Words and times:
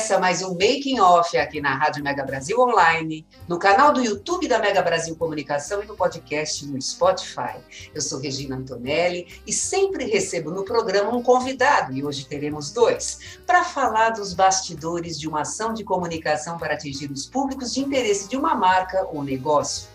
Começa 0.00 0.18
mais 0.18 0.40
um 0.40 0.52
Making 0.52 0.98
Off 1.00 1.36
aqui 1.36 1.60
na 1.60 1.74
Rádio 1.74 2.02
Mega 2.02 2.24
Brasil 2.24 2.58
Online, 2.58 3.26
no 3.46 3.58
canal 3.58 3.92
do 3.92 4.02
YouTube 4.02 4.48
da 4.48 4.58
Mega 4.58 4.80
Brasil 4.80 5.14
Comunicação 5.14 5.82
e 5.82 5.86
no 5.86 5.94
podcast 5.94 6.64
no 6.64 6.80
Spotify. 6.80 7.58
Eu 7.94 8.00
sou 8.00 8.18
Regina 8.18 8.56
Antonelli 8.56 9.26
e 9.46 9.52
sempre 9.52 10.06
recebo 10.06 10.50
no 10.50 10.64
programa 10.64 11.14
um 11.14 11.22
convidado, 11.22 11.92
e 11.92 12.02
hoje 12.02 12.24
teremos 12.24 12.72
dois, 12.72 13.38
para 13.46 13.62
falar 13.62 14.08
dos 14.08 14.32
bastidores 14.32 15.20
de 15.20 15.28
uma 15.28 15.42
ação 15.42 15.74
de 15.74 15.84
comunicação 15.84 16.56
para 16.56 16.72
atingir 16.72 17.10
os 17.12 17.26
públicos 17.26 17.74
de 17.74 17.80
interesse 17.80 18.26
de 18.26 18.38
uma 18.38 18.54
marca 18.54 19.06
ou 19.12 19.22
negócio. 19.22 19.89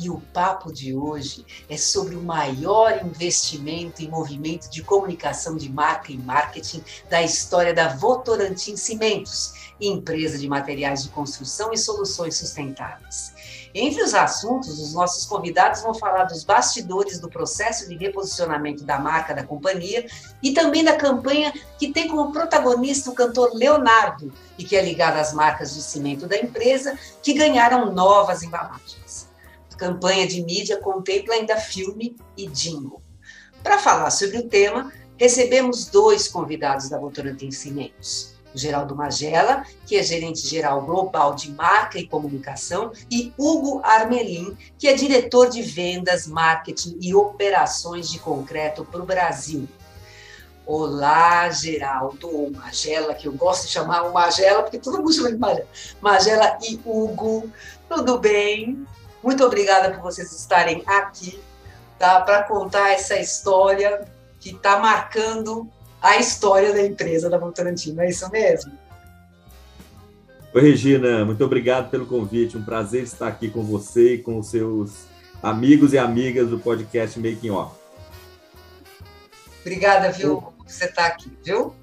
E 0.00 0.08
o 0.08 0.18
papo 0.32 0.72
de 0.72 0.94
hoje 0.94 1.44
é 1.68 1.76
sobre 1.76 2.16
o 2.16 2.22
maior 2.22 3.04
investimento 3.04 4.02
em 4.02 4.08
movimento 4.08 4.70
de 4.70 4.82
comunicação 4.82 5.56
de 5.56 5.70
marca 5.70 6.10
e 6.10 6.16
marketing 6.16 6.82
da 7.10 7.20
história 7.20 7.74
da 7.74 7.88
Votorantim 7.88 8.78
Cimentos, 8.78 9.52
empresa 9.78 10.38
de 10.38 10.48
materiais 10.48 11.02
de 11.02 11.10
construção 11.10 11.70
e 11.70 11.76
soluções 11.76 12.34
sustentáveis. 12.34 13.34
Entre 13.74 14.02
os 14.02 14.14
assuntos, 14.14 14.80
os 14.80 14.94
nossos 14.94 15.26
convidados 15.26 15.82
vão 15.82 15.92
falar 15.92 16.24
dos 16.24 16.44
bastidores 16.44 17.20
do 17.20 17.28
processo 17.28 17.86
de 17.86 17.94
reposicionamento 17.94 18.84
da 18.84 18.98
marca 18.98 19.34
da 19.34 19.44
companhia 19.44 20.06
e 20.42 20.54
também 20.54 20.82
da 20.82 20.96
campanha 20.96 21.52
que 21.78 21.92
tem 21.92 22.08
como 22.08 22.32
protagonista 22.32 23.10
o 23.10 23.14
cantor 23.14 23.50
Leonardo 23.52 24.32
e 24.56 24.64
que 24.64 24.76
é 24.76 24.82
ligada 24.82 25.20
às 25.20 25.34
marcas 25.34 25.74
de 25.74 25.82
cimento 25.82 26.26
da 26.26 26.38
empresa 26.38 26.98
que 27.22 27.34
ganharam 27.34 27.92
novas 27.92 28.42
embalagens 28.42 29.29
campanha 29.80 30.28
de 30.28 30.42
mídia 30.44 30.76
contempla 30.76 31.34
ainda 31.34 31.56
filme 31.56 32.14
e 32.36 32.46
jingle. 32.46 33.00
Para 33.62 33.78
falar 33.78 34.10
sobre 34.10 34.36
o 34.36 34.46
tema, 34.46 34.92
recebemos 35.16 35.86
dois 35.86 36.28
convidados 36.28 36.90
da 36.90 36.98
Votorantim 36.98 37.50
Cimentos. 37.50 38.34
O 38.54 38.58
Geraldo 38.58 38.94
Magela, 38.94 39.64
que 39.86 39.96
é 39.96 40.02
gerente 40.02 40.46
geral 40.46 40.82
global 40.82 41.34
de 41.34 41.50
marca 41.52 41.98
e 41.98 42.06
comunicação, 42.06 42.92
e 43.10 43.32
Hugo 43.38 43.80
Armelin, 43.82 44.54
que 44.78 44.86
é 44.86 44.92
diretor 44.92 45.48
de 45.48 45.62
vendas, 45.62 46.26
marketing 46.26 46.98
e 47.00 47.14
operações 47.14 48.10
de 48.10 48.18
concreto 48.18 48.84
para 48.84 49.00
o 49.00 49.06
Brasil. 49.06 49.66
Olá, 50.66 51.48
Geraldo, 51.48 52.50
Magela, 52.50 53.14
que 53.14 53.26
eu 53.26 53.32
gosto 53.32 53.66
de 53.66 53.72
chamar 53.72 54.02
o 54.02 54.12
Magela, 54.12 54.62
porque 54.62 54.78
todo 54.78 54.98
mundo 54.98 55.12
chama 55.12 55.32
de 55.32 55.38
Magela. 55.38 55.68
Magela 56.02 56.58
e 56.62 56.78
Hugo, 56.84 57.50
tudo 57.88 58.18
bem? 58.18 58.86
Muito 59.22 59.44
obrigada 59.44 59.90
por 59.90 60.02
vocês 60.02 60.32
estarem 60.32 60.82
aqui 60.86 61.40
tá, 61.98 62.20
para 62.22 62.42
contar 62.44 62.90
essa 62.92 63.18
história 63.18 64.06
que 64.40 64.50
está 64.50 64.78
marcando 64.78 65.68
a 66.00 66.16
história 66.16 66.72
da 66.72 66.82
empresa 66.82 67.28
da 67.28 67.36
Votorantim, 67.36 67.94
é 67.98 68.08
isso 68.08 68.30
mesmo? 68.30 68.72
Oi, 70.54 70.62
Regina, 70.62 71.24
muito 71.24 71.44
obrigado 71.44 71.90
pelo 71.90 72.06
convite. 72.06 72.56
Um 72.56 72.64
prazer 72.64 73.02
estar 73.02 73.28
aqui 73.28 73.50
com 73.50 73.62
você 73.62 74.14
e 74.14 74.18
com 74.18 74.38
os 74.38 74.48
seus 74.48 75.04
amigos 75.42 75.92
e 75.92 75.98
amigas 75.98 76.48
do 76.48 76.58
podcast 76.58 77.20
Making 77.20 77.50
Off. 77.50 77.76
Obrigada, 79.60 80.10
viu, 80.10 80.40
por 80.40 80.66
você 80.66 80.86
estar 80.86 81.06
aqui, 81.06 81.30
viu? 81.44 81.74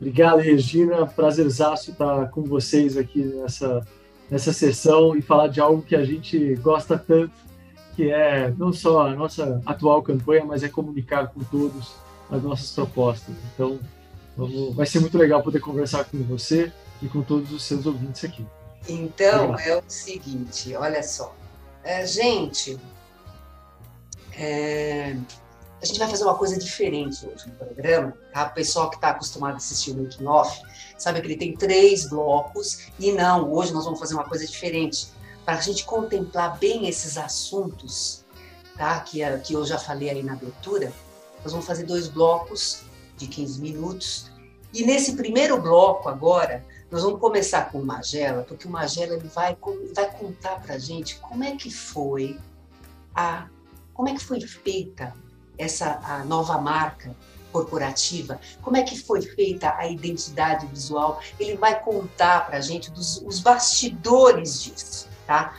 Obrigado, 0.00 0.38
Regina. 0.38 1.06
Prazerzaço 1.06 1.92
estar 1.92 2.30
com 2.30 2.42
vocês 2.42 2.96
aqui 2.96 3.22
nessa 3.22 3.86
nessa 4.30 4.52
sessão 4.52 5.16
e 5.16 5.22
falar 5.22 5.48
de 5.48 5.60
algo 5.60 5.82
que 5.82 5.94
a 5.94 6.04
gente 6.04 6.54
gosta 6.56 6.98
tanto, 6.98 7.32
que 7.94 8.10
é 8.10 8.52
não 8.56 8.72
só 8.72 9.08
a 9.08 9.14
nossa 9.14 9.60
atual 9.66 10.02
campanha, 10.02 10.44
mas 10.44 10.62
é 10.62 10.68
comunicar 10.68 11.28
com 11.28 11.40
todos 11.40 11.94
as 12.30 12.42
nossas 12.42 12.70
propostas. 12.70 13.34
Então, 13.54 13.78
vamos, 14.36 14.74
vai 14.74 14.86
ser 14.86 15.00
muito 15.00 15.18
legal 15.18 15.42
poder 15.42 15.60
conversar 15.60 16.04
com 16.04 16.18
você 16.22 16.72
e 17.02 17.08
com 17.08 17.22
todos 17.22 17.52
os 17.52 17.62
seus 17.62 17.84
ouvintes 17.84 18.24
aqui. 18.24 18.46
Então, 18.88 19.58
é 19.58 19.76
o 19.76 19.82
seguinte, 19.86 20.74
olha 20.74 21.02
só. 21.02 21.34
É, 21.84 22.06
gente, 22.06 22.78
é, 24.34 25.16
a 25.82 25.84
gente 25.84 25.98
vai 25.98 26.08
fazer 26.08 26.22
uma 26.22 26.36
coisa 26.36 26.56
diferente 26.56 27.26
hoje 27.26 27.48
no 27.48 27.54
programa. 27.54 28.16
Tá? 28.32 28.46
O 28.46 28.54
pessoal 28.54 28.88
que 28.88 28.94
está 28.94 29.08
acostumado 29.08 29.54
a 29.54 29.56
assistir 29.56 29.90
o 29.90 29.96
Making 29.96 30.26
Off 30.26 30.62
sabe 30.96 31.20
que 31.20 31.26
ele 31.26 31.36
tem 31.36 31.56
três 31.56 32.08
blocos. 32.08 32.86
E 33.00 33.10
não, 33.10 33.52
hoje 33.52 33.72
nós 33.72 33.84
vamos 33.84 33.98
fazer 33.98 34.14
uma 34.14 34.22
coisa 34.22 34.46
diferente. 34.46 35.08
Para 35.44 35.54
a 35.54 35.60
gente 35.60 35.84
contemplar 35.84 36.56
bem 36.56 36.86
esses 36.88 37.18
assuntos, 37.18 38.24
tá? 38.78 39.00
que, 39.00 39.22
é, 39.22 39.36
que 39.38 39.54
eu 39.54 39.64
já 39.64 39.76
falei 39.76 40.08
aí 40.08 40.22
na 40.22 40.34
abertura, 40.34 40.92
nós 41.42 41.50
vamos 41.50 41.66
fazer 41.66 41.82
dois 41.82 42.06
blocos 42.06 42.84
de 43.16 43.26
15 43.26 43.60
minutos. 43.60 44.30
E 44.72 44.86
nesse 44.86 45.16
primeiro 45.16 45.60
bloco 45.60 46.08
agora, 46.08 46.64
nós 46.92 47.02
vamos 47.02 47.18
começar 47.18 47.72
com 47.72 47.80
o 47.80 47.84
Magela, 47.84 48.44
porque 48.44 48.68
o 48.68 48.70
Magela 48.70 49.14
ele 49.16 49.26
vai, 49.26 49.58
vai 49.92 50.10
contar 50.12 50.62
para 50.62 50.76
a 50.76 50.78
gente 50.78 51.18
como 51.18 51.42
é 51.42 51.56
que 51.56 51.72
foi 51.72 52.38
a 53.12 53.48
como 53.92 54.08
é 54.08 54.14
que 54.14 54.24
foi 54.24 54.40
feita 54.40 55.12
essa 55.58 56.00
a 56.02 56.24
nova 56.24 56.58
marca 56.58 57.14
corporativa, 57.52 58.40
como 58.62 58.76
é 58.76 58.82
que 58.82 58.98
foi 58.98 59.20
feita 59.20 59.74
a 59.76 59.86
identidade 59.86 60.66
visual, 60.66 61.20
ele 61.38 61.56
vai 61.56 61.78
contar 61.78 62.46
para 62.46 62.56
a 62.56 62.60
gente 62.60 62.90
dos, 62.90 63.22
os 63.26 63.40
bastidores 63.40 64.62
disso, 64.62 65.08
tá? 65.26 65.54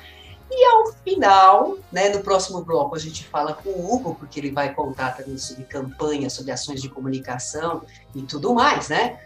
E 0.50 0.66
ao 0.66 0.94
final, 1.04 1.78
né, 1.92 2.10
no 2.10 2.22
próximo 2.22 2.64
bloco, 2.64 2.96
a 2.96 3.00
gente 3.00 3.24
fala 3.26 3.54
com 3.54 3.70
o 3.70 3.94
Hugo, 3.94 4.16
porque 4.16 4.40
ele 4.40 4.52
vai 4.52 4.74
contar 4.74 5.16
também 5.16 5.38
sobre 5.38 5.64
campanha, 5.64 6.30
sobre 6.30 6.52
ações 6.52 6.82
de 6.82 6.90
comunicação 6.90 7.84
e 8.14 8.22
tudo 8.24 8.54
mais, 8.54 8.90
né? 8.90 9.20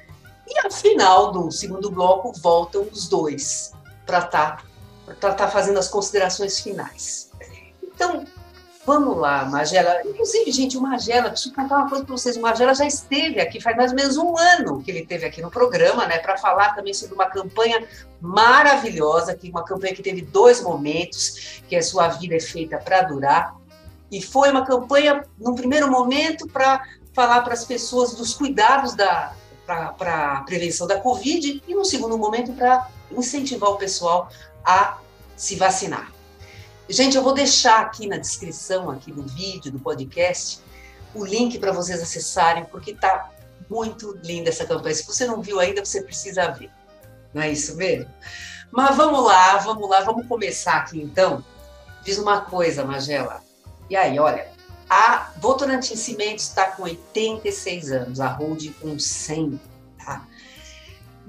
E 0.48 0.58
ao 0.60 0.72
final 0.72 1.32
do 1.32 1.52
segundo 1.52 1.92
bloco, 1.92 2.32
voltam 2.40 2.84
os 2.84 3.10
dois 3.10 3.74
para 4.06 4.20
estar 4.20 4.64
tá, 5.20 5.34
tá 5.34 5.48
fazendo 5.50 5.78
as 5.78 5.90
considerações 5.90 6.60
finais. 6.60 7.30
Então, 7.84 8.26
Vamos 8.88 9.18
lá, 9.18 9.44
Magela. 9.44 10.02
Inclusive, 10.06 10.50
gente, 10.50 10.78
o 10.78 10.82
Magela, 10.82 11.30
preciso 11.30 11.54
contar 11.54 11.76
uma 11.80 11.90
coisa 11.90 12.06
para 12.06 12.16
vocês. 12.16 12.38
O 12.38 12.42
Magela 12.42 12.74
já 12.74 12.86
esteve 12.86 13.42
aqui, 13.42 13.60
faz 13.60 13.76
mais 13.76 13.92
ou 13.92 13.98
menos 13.98 14.16
um 14.16 14.38
ano 14.38 14.82
que 14.82 14.90
ele 14.90 15.02
esteve 15.02 15.26
aqui 15.26 15.42
no 15.42 15.52
programa, 15.52 16.08
né, 16.08 16.20
para 16.20 16.38
falar 16.38 16.74
também 16.74 16.94
sobre 16.94 17.14
uma 17.14 17.26
campanha 17.26 17.86
maravilhosa, 18.22 19.36
que 19.36 19.50
uma 19.50 19.66
campanha 19.66 19.94
que 19.94 20.02
teve 20.02 20.22
dois 20.22 20.62
momentos, 20.64 21.62
que 21.68 21.76
é 21.76 21.82
Sua 21.82 22.08
Vida 22.08 22.36
é 22.36 22.40
Feita 22.40 22.78
para 22.78 23.02
Durar. 23.02 23.58
E 24.10 24.22
foi 24.22 24.52
uma 24.52 24.66
campanha, 24.66 25.22
num 25.38 25.54
primeiro 25.54 25.92
momento, 25.92 26.48
para 26.48 26.82
falar 27.14 27.42
para 27.42 27.56
as 27.56 27.66
pessoas 27.66 28.16
dos 28.16 28.36
cuidados 28.36 28.96
da 28.96 29.34
para 29.66 30.38
a 30.38 30.42
prevenção 30.44 30.88
da 30.88 30.98
Covid, 30.98 31.62
e 31.68 31.76
no 31.76 31.84
segundo 31.84 32.18
momento, 32.18 32.54
para 32.54 32.88
incentivar 33.12 33.70
o 33.70 33.76
pessoal 33.76 34.30
a 34.64 34.98
se 35.36 35.58
vacinar. 35.58 36.17
Gente, 36.90 37.18
eu 37.18 37.24
vou 37.24 37.34
deixar 37.34 37.82
aqui 37.82 38.08
na 38.08 38.18
descrição 38.18 38.90
aqui 38.90 39.12
do 39.12 39.24
vídeo, 39.24 39.72
do 39.72 39.80
podcast, 39.80 40.62
o 41.14 41.26
link 41.26 41.60
para 41.60 41.74
vocês 41.74 42.02
acessarem, 42.02 42.64
porque 42.64 42.92
está 42.92 43.30
muito 43.70 44.18
linda 44.24 44.50
essa 44.50 44.66
campanha. 44.66 44.96
Se 44.96 45.06
você 45.06 45.26
não 45.26 45.42
viu 45.42 45.60
ainda, 45.60 45.84
você 45.84 46.02
precisa 46.02 46.50
ver. 46.52 46.72
Não 47.34 47.42
é 47.42 47.52
isso 47.52 47.76
mesmo? 47.76 48.10
Mas 48.72 48.96
vamos 48.96 49.26
lá, 49.26 49.58
vamos 49.58 49.90
lá, 49.90 50.02
vamos 50.02 50.26
começar 50.28 50.78
aqui 50.78 51.02
então. 51.02 51.44
Diz 52.06 52.18
uma 52.18 52.42
coisa, 52.42 52.86
Magela. 52.86 53.44
E 53.90 53.96
aí, 53.96 54.18
olha, 54.18 54.50
a 54.90 55.32
Votorantim 55.42 55.98
Cimentos 55.98 56.46
está 56.46 56.72
com 56.72 56.84
86 56.84 57.92
anos, 57.92 58.22
a 58.22 58.30
Hold 58.30 58.72
com 58.80 58.98
100, 58.98 59.60
tá? 59.60 59.77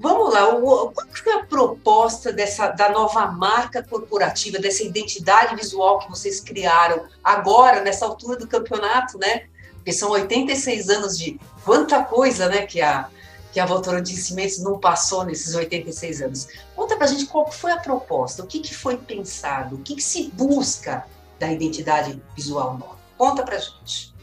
Vamos 0.01 0.33
lá, 0.33 0.47
qual 0.55 0.93
foi 1.11 1.33
a 1.33 1.43
proposta 1.43 2.31
dessa, 2.31 2.69
da 2.69 2.89
nova 2.89 3.27
marca 3.27 3.83
corporativa, 3.83 4.57
dessa 4.57 4.81
identidade 4.81 5.57
visual 5.57 5.99
que 5.99 6.09
vocês 6.09 6.39
criaram 6.39 7.05
agora, 7.21 7.81
nessa 7.81 8.05
altura 8.05 8.37
do 8.37 8.47
campeonato, 8.47 9.17
né? 9.17 9.47
Porque 9.73 9.91
são 9.91 10.11
86 10.11 10.89
anos 10.89 11.17
de 11.17 11.37
quanta 11.65 12.01
coisa, 12.01 12.47
né, 12.47 12.65
que 12.65 12.81
a, 12.81 13.09
que 13.51 13.59
a 13.59 13.65
Votorantim 13.65 14.15
Cimentos 14.15 14.59
não 14.59 14.79
passou 14.79 15.25
nesses 15.25 15.53
86 15.53 16.21
anos. 16.21 16.47
Conta 16.75 16.95
para 16.95 17.05
a 17.05 17.09
gente 17.09 17.25
qual 17.25 17.51
foi 17.51 17.71
a 17.71 17.77
proposta, 17.77 18.41
o 18.41 18.47
que, 18.47 18.59
que 18.59 18.73
foi 18.73 18.95
pensado, 18.95 19.75
o 19.75 19.79
que, 19.79 19.95
que 19.95 20.03
se 20.03 20.29
busca 20.29 21.05
da 21.37 21.51
identidade 21.51 22.21
visual 22.33 22.77
nova. 22.77 22.97
Conta 23.17 23.43
para 23.43 23.57
a 23.57 23.59
gente. 23.59 24.13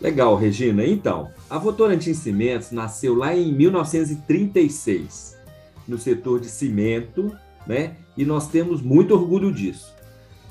Legal, 0.00 0.36
Regina. 0.36 0.84
Então, 0.84 1.30
a 1.48 1.58
Votorantim 1.58 2.12
Cimentos 2.12 2.70
nasceu 2.70 3.14
lá 3.14 3.34
em 3.34 3.52
1936, 3.52 5.36
no 5.88 5.98
setor 5.98 6.40
de 6.40 6.48
cimento, 6.48 7.34
né? 7.66 7.96
E 8.16 8.24
nós 8.24 8.48
temos 8.48 8.82
muito 8.82 9.14
orgulho 9.14 9.52
disso. 9.52 9.94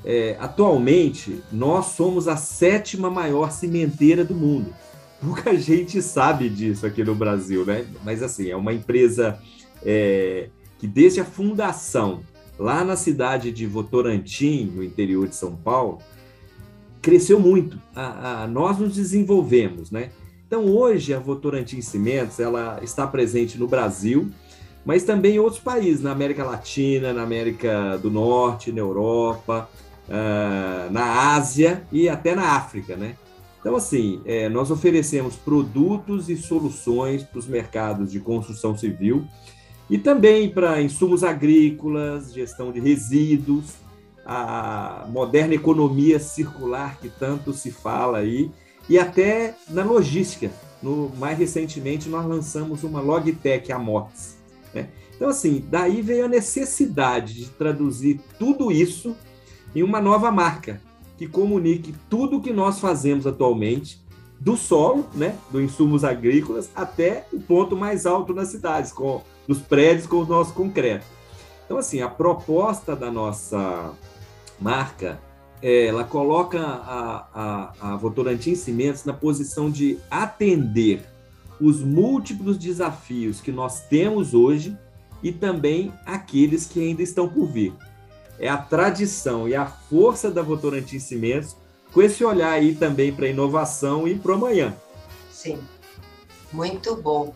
É, 0.04 0.36
atualmente, 0.38 1.40
nós 1.52 1.86
somos 1.86 2.28
a 2.28 2.36
sétima 2.36 3.10
maior 3.10 3.50
cimenteira 3.50 4.24
do 4.24 4.34
mundo. 4.34 4.74
Pouca 5.20 5.56
gente 5.56 6.02
sabe 6.02 6.48
disso 6.48 6.86
aqui 6.86 7.02
no 7.02 7.14
Brasil, 7.14 7.64
né? 7.64 7.86
Mas 8.04 8.22
assim, 8.22 8.50
é 8.50 8.56
uma 8.56 8.72
empresa 8.72 9.38
é, 9.84 10.48
que 10.78 10.86
desde 10.86 11.20
a 11.20 11.24
fundação, 11.24 12.20
lá 12.58 12.84
na 12.84 12.96
cidade 12.96 13.50
de 13.50 13.66
Votorantim, 13.66 14.72
no 14.74 14.82
interior 14.82 15.26
de 15.28 15.34
São 15.34 15.56
Paulo, 15.56 15.98
cresceu 17.06 17.38
muito. 17.38 17.80
A, 17.94 18.42
a, 18.42 18.46
nós 18.48 18.78
nos 18.78 18.96
desenvolvemos, 18.96 19.92
né? 19.92 20.10
Então 20.44 20.66
hoje 20.66 21.14
a 21.14 21.20
Votorantim 21.20 21.80
Cimentos 21.80 22.40
ela 22.40 22.80
está 22.82 23.06
presente 23.06 23.56
no 23.56 23.68
Brasil, 23.68 24.28
mas 24.84 25.04
também 25.04 25.36
em 25.36 25.38
outros 25.38 25.62
países, 25.62 26.02
na 26.02 26.10
América 26.10 26.42
Latina, 26.42 27.12
na 27.12 27.22
América 27.22 27.96
do 27.98 28.10
Norte, 28.10 28.72
na 28.72 28.80
Europa, 28.80 29.68
uh, 30.08 30.92
na 30.92 31.34
Ásia 31.36 31.84
e 31.92 32.08
até 32.08 32.34
na 32.34 32.56
África, 32.56 32.96
né? 32.96 33.14
Então, 33.60 33.76
assim, 33.76 34.20
é, 34.24 34.48
nós 34.48 34.72
oferecemos 34.72 35.36
produtos 35.36 36.28
e 36.28 36.36
soluções 36.36 37.22
para 37.22 37.38
os 37.38 37.46
mercados 37.46 38.10
de 38.10 38.18
construção 38.18 38.76
civil 38.76 39.24
e 39.88 39.96
também 39.96 40.50
para 40.50 40.82
insumos 40.82 41.22
agrícolas, 41.22 42.32
gestão 42.32 42.72
de 42.72 42.80
resíduos, 42.80 43.85
a 44.26 45.06
moderna 45.08 45.54
economia 45.54 46.18
circular 46.18 46.98
que 47.00 47.08
tanto 47.08 47.52
se 47.52 47.70
fala 47.70 48.18
aí, 48.18 48.50
e 48.88 48.98
até 48.98 49.54
na 49.68 49.84
logística. 49.84 50.50
No, 50.82 51.10
mais 51.16 51.38
recentemente, 51.38 52.08
nós 52.08 52.26
lançamos 52.26 52.84
uma 52.84 53.00
Logitech 53.00 53.72
Amox. 53.72 54.36
Né? 54.74 54.88
Então, 55.14 55.28
assim, 55.28 55.64
daí 55.70 56.02
veio 56.02 56.26
a 56.26 56.28
necessidade 56.28 57.34
de 57.34 57.46
traduzir 57.50 58.20
tudo 58.38 58.70
isso 58.70 59.16
em 59.74 59.82
uma 59.82 60.00
nova 60.00 60.30
marca, 60.30 60.80
que 61.16 61.26
comunique 61.26 61.94
tudo 62.10 62.36
o 62.36 62.42
que 62.42 62.52
nós 62.52 62.78
fazemos 62.78 63.26
atualmente, 63.26 64.04
do 64.38 64.54
solo, 64.54 65.06
né, 65.14 65.34
dos 65.50 65.62
insumos 65.62 66.04
agrícolas, 66.04 66.70
até 66.74 67.26
o 67.32 67.40
ponto 67.40 67.74
mais 67.74 68.04
alto 68.04 68.34
nas 68.34 68.48
cidades, 68.48 68.92
com 68.92 69.22
os 69.48 69.58
prédios 69.58 70.06
com 70.06 70.16
o 70.16 70.26
nosso 70.26 70.52
concreto. 70.52 71.06
Então, 71.64 71.78
assim, 71.78 72.02
a 72.02 72.08
proposta 72.08 72.94
da 72.94 73.10
nossa 73.10 73.92
marca, 74.60 75.20
é, 75.62 75.86
ela 75.86 76.04
coloca 76.04 76.60
a, 76.60 77.26
a, 77.34 77.92
a 77.92 77.96
Votorantim 77.96 78.54
Cimentos 78.54 79.04
na 79.04 79.12
posição 79.12 79.70
de 79.70 79.98
atender 80.10 81.04
os 81.60 81.80
múltiplos 81.80 82.58
desafios 82.58 83.40
que 83.40 83.50
nós 83.50 83.80
temos 83.88 84.34
hoje 84.34 84.76
e 85.22 85.32
também 85.32 85.92
aqueles 86.04 86.66
que 86.66 86.80
ainda 86.80 87.02
estão 87.02 87.28
por 87.28 87.46
vir 87.46 87.72
é 88.38 88.48
a 88.48 88.56
tradição 88.56 89.48
e 89.48 89.54
a 89.54 89.66
força 89.66 90.30
da 90.30 90.42
Votorantim 90.42 90.98
Cimentos, 90.98 91.56
com 91.92 92.02
esse 92.02 92.24
olhar 92.24 92.52
aí 92.52 92.74
também 92.74 93.12
para 93.12 93.26
a 93.26 93.30
inovação 93.30 94.06
e 94.06 94.18
para 94.18 94.32
o 94.32 94.34
amanhã. 94.34 94.74
Sim, 95.30 95.58
muito 96.52 96.96
bom. 96.96 97.34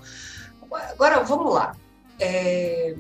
Agora, 0.71 1.23
vamos 1.23 1.55
lá. 1.55 1.75
É... 2.19 2.95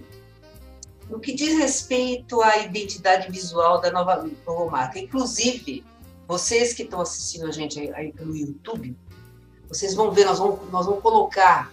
No 1.11 1.19
que 1.19 1.35
diz 1.35 1.59
respeito 1.59 2.41
à 2.41 2.59
identidade 2.59 3.31
visual 3.31 3.81
da 3.81 3.91
nova 3.91 4.25
logomarca, 4.47 4.97
inclusive, 4.97 5.85
vocês 6.29 6.73
que 6.73 6.85
estão 6.85 7.01
assistindo 7.01 7.47
a 7.47 7.51
gente 7.51 7.81
aí 7.95 8.13
pelo 8.13 8.37
YouTube, 8.37 8.97
vocês 9.69 9.93
vão 9.93 10.13
ver, 10.13 10.25
nós 10.25 10.39
vamos, 10.39 10.71
nós 10.71 10.87
vamos 10.87 11.03
colocar 11.03 11.73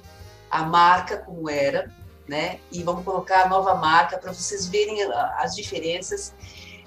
a 0.49 0.63
marca 0.63 1.17
como 1.17 1.47
era, 1.47 1.93
né? 2.27 2.59
E 2.71 2.81
vamos 2.81 3.05
colocar 3.05 3.43
a 3.43 3.47
nova 3.47 3.75
marca 3.75 4.17
para 4.17 4.33
vocês 4.33 4.65
verem 4.65 5.03
as 5.03 5.55
diferenças. 5.55 6.33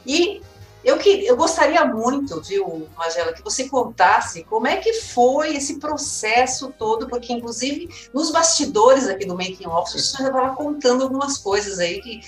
E 0.04 0.42
eu, 0.84 0.96
que, 0.98 1.26
eu 1.26 1.36
gostaria 1.36 1.84
muito, 1.84 2.40
viu, 2.40 2.88
Magela, 2.96 3.32
que 3.32 3.42
você 3.42 3.68
contasse 3.68 4.44
como 4.44 4.66
é 4.66 4.76
que 4.76 4.94
foi 4.94 5.56
esse 5.56 5.78
processo 5.78 6.72
todo, 6.78 7.06
porque, 7.06 7.32
inclusive, 7.32 7.88
nos 8.14 8.30
bastidores 8.30 9.06
aqui 9.06 9.26
do 9.26 9.36
Making 9.36 9.66
Off, 9.66 9.92
você 9.92 10.22
já 10.22 10.28
estava 10.28 10.54
contando 10.54 11.02
algumas 11.02 11.36
coisas 11.38 11.78
aí 11.78 12.00
que, 12.00 12.20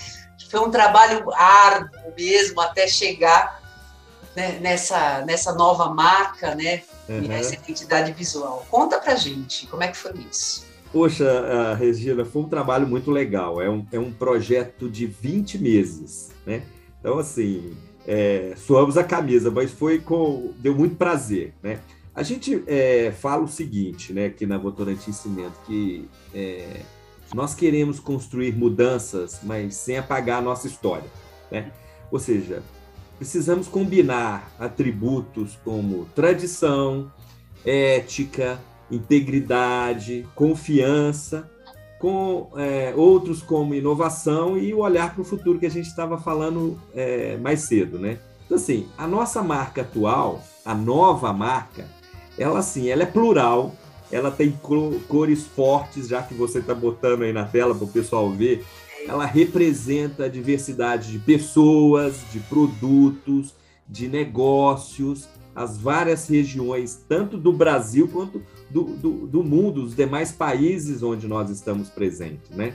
foi 0.49 0.59
um 0.59 0.69
trabalho 0.69 1.25
árduo 1.33 2.13
mesmo 2.15 2.61
até 2.61 2.85
chegar 2.85 3.59
né, 4.35 4.59
nessa, 4.61 5.25
nessa 5.25 5.51
nova 5.51 5.89
marca, 5.89 6.53
né? 6.53 6.83
Uhum. 7.09 7.23
E 7.23 7.27
nessa 7.27 7.55
identidade 7.55 8.11
visual. 8.11 8.63
Conta 8.69 8.99
pra 8.99 9.15
gente 9.15 9.65
como 9.65 9.81
é 9.81 9.87
que 9.87 9.97
foi 9.97 10.13
isso. 10.29 10.63
Poxa, 10.91 11.73
Regina, 11.73 12.23
foi 12.23 12.43
um 12.43 12.47
trabalho 12.47 12.85
muito 12.85 13.09
legal. 13.09 13.59
É 13.59 13.67
um, 13.67 13.83
é 13.91 13.97
um 13.97 14.13
projeto 14.13 14.87
de 14.87 15.07
20 15.07 15.57
meses, 15.57 16.31
né? 16.45 16.61
Então, 16.99 17.17
assim, 17.17 17.75
é, 18.07 18.53
suamos 18.57 18.97
a 18.97 19.03
camisa, 19.03 19.49
mas 19.49 19.71
foi 19.71 19.99
com. 19.99 20.53
deu 20.57 20.75
muito 20.75 20.95
prazer, 20.95 21.53
né? 21.61 21.79
A 22.15 22.21
gente 22.21 22.63
é, 22.67 23.11
fala 23.11 23.43
o 23.43 23.47
seguinte, 23.47 24.13
né, 24.13 24.27
aqui 24.27 24.45
na 24.45 24.57
Votorantim 24.57 25.11
Cimento, 25.11 25.59
que 25.65 26.07
é, 26.33 26.81
nós 27.33 27.55
queremos 27.55 27.99
construir 27.99 28.55
mudanças, 28.55 29.39
mas 29.41 29.75
sem 29.75 29.97
apagar 29.97 30.37
a 30.37 30.41
nossa 30.41 30.67
história, 30.67 31.09
né? 31.51 31.71
Ou 32.11 32.19
seja, 32.19 32.61
precisamos 33.17 33.67
combinar 33.67 34.51
atributos 34.59 35.57
como 35.63 36.05
tradição, 36.13 37.11
ética, 37.65 38.59
integridade, 38.91 40.27
confiança, 40.35 41.49
com 42.03 42.49
é, 42.57 42.93
outros 42.97 43.41
como 43.41 43.73
inovação 43.73 44.57
e 44.57 44.73
o 44.73 44.79
olhar 44.79 45.13
para 45.13 45.21
o 45.21 45.23
futuro 45.23 45.57
que 45.57 45.65
a 45.65 45.71
gente 45.71 45.87
estava 45.87 46.17
falando 46.17 46.77
é, 46.93 47.37
mais 47.37 47.61
cedo, 47.61 47.97
né? 47.97 48.19
Então, 48.45 48.57
assim, 48.57 48.89
a 48.97 49.07
nossa 49.07 49.41
marca 49.41 49.83
atual, 49.83 50.43
a 50.65 50.75
nova 50.75 51.31
marca, 51.31 51.85
ela, 52.37 52.59
assim, 52.59 52.89
ela 52.89 53.03
é 53.03 53.05
plural, 53.05 53.73
ela 54.11 54.29
tem 54.29 54.51
cores 55.07 55.45
fortes, 55.45 56.09
já 56.09 56.21
que 56.21 56.33
você 56.33 56.59
está 56.59 56.75
botando 56.75 57.21
aí 57.21 57.31
na 57.31 57.45
tela 57.45 57.73
para 57.73 57.85
o 57.85 57.87
pessoal 57.87 58.29
ver, 58.29 58.65
ela 59.07 59.25
representa 59.25 60.25
a 60.25 60.27
diversidade 60.27 61.09
de 61.09 61.19
pessoas, 61.19 62.15
de 62.33 62.41
produtos, 62.41 63.55
de 63.87 64.09
negócios, 64.09 65.29
as 65.55 65.77
várias 65.77 66.27
regiões, 66.27 67.03
tanto 67.07 67.37
do 67.37 67.53
Brasil 67.53 68.07
quanto 68.07 68.41
do, 68.69 68.83
do, 68.83 69.27
do 69.27 69.43
mundo, 69.43 69.83
os 69.83 69.95
demais 69.95 70.31
países 70.31 71.03
onde 71.03 71.27
nós 71.27 71.49
estamos 71.49 71.89
presentes, 71.89 72.49
né? 72.49 72.73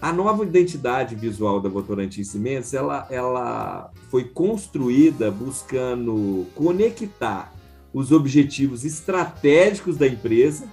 A 0.00 0.12
nova 0.12 0.44
identidade 0.44 1.14
visual 1.14 1.60
da 1.60 1.68
Votorantim 1.68 2.24
Cimentos, 2.24 2.74
ela, 2.74 3.06
ela 3.10 3.90
foi 4.10 4.24
construída 4.24 5.30
buscando 5.30 6.46
conectar 6.54 7.52
os 7.92 8.10
objetivos 8.10 8.84
estratégicos 8.84 9.96
da 9.96 10.06
empresa 10.06 10.66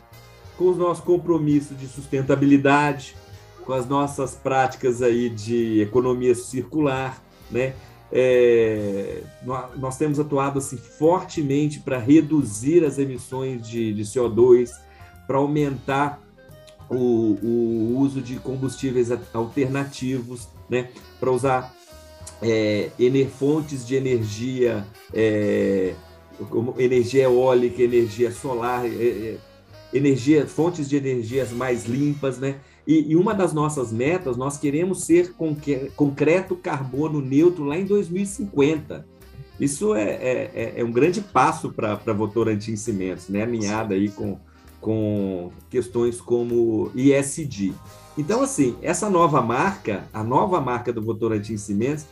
com 0.57 0.69
os 0.69 0.77
nossos 0.77 1.03
compromissos 1.03 1.79
de 1.79 1.87
sustentabilidade, 1.87 3.15
com 3.63 3.73
as 3.73 3.87
nossas 3.87 4.35
práticas 4.35 5.01
aí 5.01 5.29
de 5.29 5.79
economia 5.81 6.35
circular, 6.35 7.23
né? 7.49 7.73
É, 8.13 9.21
nós 9.77 9.97
temos 9.97 10.19
atuado 10.19 10.59
assim, 10.59 10.77
fortemente 10.77 11.79
para 11.79 11.97
reduzir 11.97 12.83
as 12.83 12.97
emissões 12.97 13.67
de, 13.67 13.93
de 13.93 14.03
CO2, 14.03 14.71
para 15.25 15.37
aumentar 15.37 16.21
o, 16.89 17.37
o, 17.41 17.97
uso 17.99 18.21
de 18.21 18.35
combustíveis 18.35 19.09
alternativos, 19.33 20.49
né, 20.69 20.89
para 21.19 21.31
usar 21.31 21.73
é, 22.41 22.89
fontes 23.39 23.87
de 23.87 23.95
energia, 23.95 24.85
é, 25.13 25.93
como 26.49 26.75
energia 26.79 27.23
eólica, 27.23 27.81
energia 27.81 28.31
solar, 28.31 28.85
é, 28.85 28.89
é, 28.89 29.37
energia, 29.93 30.45
fontes 30.47 30.89
de 30.89 30.97
energias 30.97 31.51
mais 31.51 31.85
limpas, 31.85 32.37
né? 32.37 32.55
E, 32.85 33.11
e, 33.11 33.15
uma 33.15 33.33
das 33.33 33.53
nossas 33.53 33.91
metas, 33.91 34.35
nós 34.35 34.57
queremos 34.57 35.03
ser 35.03 35.33
concreto 35.95 36.55
carbono 36.55 37.21
neutro 37.21 37.63
lá 37.63 37.77
em 37.77 37.85
2050. 37.85 39.05
Isso 39.59 39.93
é, 39.93 40.03
é, 40.03 40.51
é, 40.55 40.73
é 40.77 40.83
um 40.83 40.91
grande 40.91 41.21
passo 41.21 41.71
para 41.71 41.93
a 41.93 42.13
Votorantim 42.13 42.75
Cimentos, 42.75 43.29
né? 43.29 43.43
alinhada 43.43 43.93
aí 43.93 44.09
com, 44.09 44.39
com 44.79 45.51
questões 45.69 46.19
como 46.19 46.91
ISD. 46.95 47.73
Então, 48.17 48.41
assim, 48.41 48.75
essa 48.81 49.09
nova 49.09 49.41
marca, 49.41 50.05
a 50.11 50.23
nova 50.23 50.59
marca 50.59 50.91
do 50.91 51.01
Votorantim 51.01 51.57
Cimentos, 51.57 52.05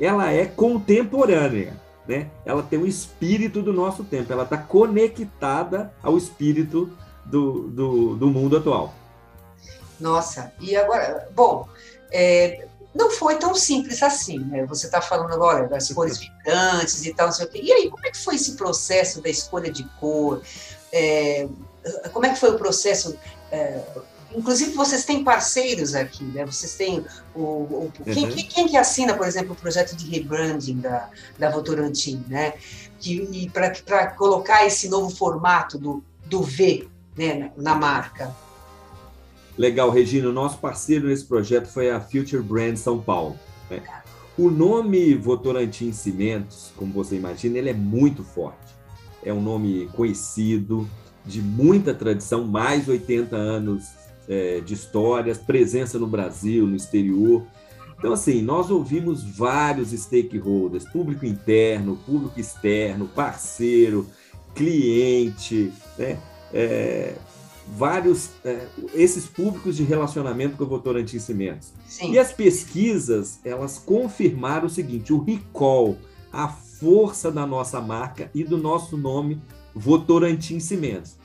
ela 0.00 0.32
é 0.32 0.46
contemporânea, 0.46 1.78
né? 2.08 2.30
Ela 2.44 2.62
tem 2.62 2.78
o 2.78 2.86
espírito 2.86 3.62
do 3.62 3.72
nosso 3.72 4.02
tempo, 4.02 4.32
ela 4.32 4.42
está 4.42 4.56
conectada 4.56 5.92
ao 6.02 6.16
espírito 6.16 6.90
do, 7.24 7.68
do, 7.68 8.16
do 8.16 8.26
mundo 8.28 8.56
atual. 8.56 8.94
Nossa, 10.00 10.52
e 10.60 10.76
agora, 10.76 11.28
bom, 11.34 11.68
é, 12.10 12.66
não 12.94 13.10
foi 13.10 13.36
tão 13.36 13.54
simples 13.54 14.02
assim, 14.02 14.38
né? 14.38 14.64
Você 14.66 14.86
está 14.86 15.00
falando 15.00 15.32
agora 15.32 15.66
das 15.66 15.90
cores 15.92 16.18
vibrantes 16.18 17.04
e 17.04 17.12
tal, 17.12 17.26
não 17.26 17.34
sei 17.34 17.46
o 17.46 17.48
quê. 17.48 17.60
E 17.62 17.72
aí, 17.72 17.90
como 17.90 18.06
é 18.06 18.10
que 18.10 18.18
foi 18.18 18.36
esse 18.36 18.52
processo 18.52 19.20
da 19.20 19.28
escolha 19.28 19.70
de 19.70 19.84
cor? 20.00 20.42
É, 20.92 21.48
como 22.12 22.24
é 22.26 22.30
que 22.30 22.38
foi 22.38 22.50
o 22.50 22.58
processo? 22.58 23.18
É, 23.50 23.80
inclusive, 24.32 24.72
vocês 24.72 25.04
têm 25.04 25.24
parceiros 25.24 25.94
aqui, 25.94 26.22
né? 26.24 26.46
Vocês 26.46 26.74
têm 26.74 27.04
o, 27.34 27.40
o 27.40 27.92
quem, 28.04 28.26
uhum. 28.26 28.30
quem, 28.32 28.46
quem, 28.46 28.68
que 28.68 28.76
assina, 28.76 29.14
por 29.14 29.26
exemplo, 29.26 29.52
o 29.52 29.56
projeto 29.56 29.96
de 29.96 30.08
rebranding 30.08 30.78
da, 30.78 31.08
da 31.36 31.50
Votorantim, 31.50 32.24
né? 32.28 32.54
Que, 33.00 33.50
para 33.52 34.06
colocar 34.12 34.64
esse 34.64 34.88
novo 34.88 35.10
formato 35.14 35.78
do, 35.78 36.02
do 36.26 36.42
V 36.42 36.88
né, 37.16 37.50
na 37.56 37.74
marca. 37.74 38.34
Legal, 39.56 39.90
Regina. 39.90 40.28
O 40.28 40.32
nosso 40.32 40.58
parceiro 40.58 41.08
nesse 41.08 41.24
projeto 41.24 41.66
foi 41.66 41.90
a 41.90 42.00
Future 42.00 42.42
Brand 42.42 42.76
São 42.76 43.00
Paulo. 43.00 43.38
Né? 43.70 43.82
O 44.36 44.50
nome 44.50 45.14
Votorantim 45.14 45.92
Cimentos, 45.92 46.72
como 46.76 46.92
você 46.92 47.16
imagina, 47.16 47.58
ele 47.58 47.70
é 47.70 47.74
muito 47.74 48.24
forte. 48.24 48.74
É 49.22 49.32
um 49.32 49.40
nome 49.40 49.88
conhecido, 49.94 50.88
de 51.24 51.40
muita 51.40 51.94
tradição, 51.94 52.44
mais 52.44 52.88
80 52.88 53.36
anos 53.36 53.84
é, 54.28 54.60
de 54.60 54.74
histórias, 54.74 55.38
presença 55.38 55.98
no 55.98 56.06
Brasil, 56.06 56.66
no 56.66 56.76
exterior. 56.76 57.44
Então, 57.96 58.12
assim, 58.12 58.42
nós 58.42 58.70
ouvimos 58.70 59.22
vários 59.22 59.90
stakeholders, 59.92 60.84
público 60.84 61.24
interno, 61.24 61.96
público 62.04 62.38
externo, 62.38 63.06
parceiro, 63.06 64.06
cliente, 64.54 65.72
né? 65.96 66.18
É, 66.52 67.14
vários 67.66 68.30
é, 68.44 68.66
esses 68.94 69.26
públicos 69.26 69.76
de 69.76 69.84
relacionamento 69.84 70.56
com 70.56 70.64
o 70.64 70.66
Votorantim 70.66 71.18
Cimentos. 71.18 71.72
Sim. 71.86 72.12
E 72.12 72.18
as 72.18 72.32
pesquisas, 72.32 73.40
elas 73.44 73.78
confirmaram 73.78 74.66
o 74.66 74.70
seguinte, 74.70 75.12
o 75.12 75.22
recall, 75.22 75.96
a 76.32 76.48
força 76.48 77.30
da 77.30 77.46
nossa 77.46 77.80
marca 77.80 78.30
e 78.34 78.44
do 78.44 78.58
nosso 78.58 78.96
nome 78.96 79.40
Votorantim 79.74 80.60
Cimentos. 80.60 81.16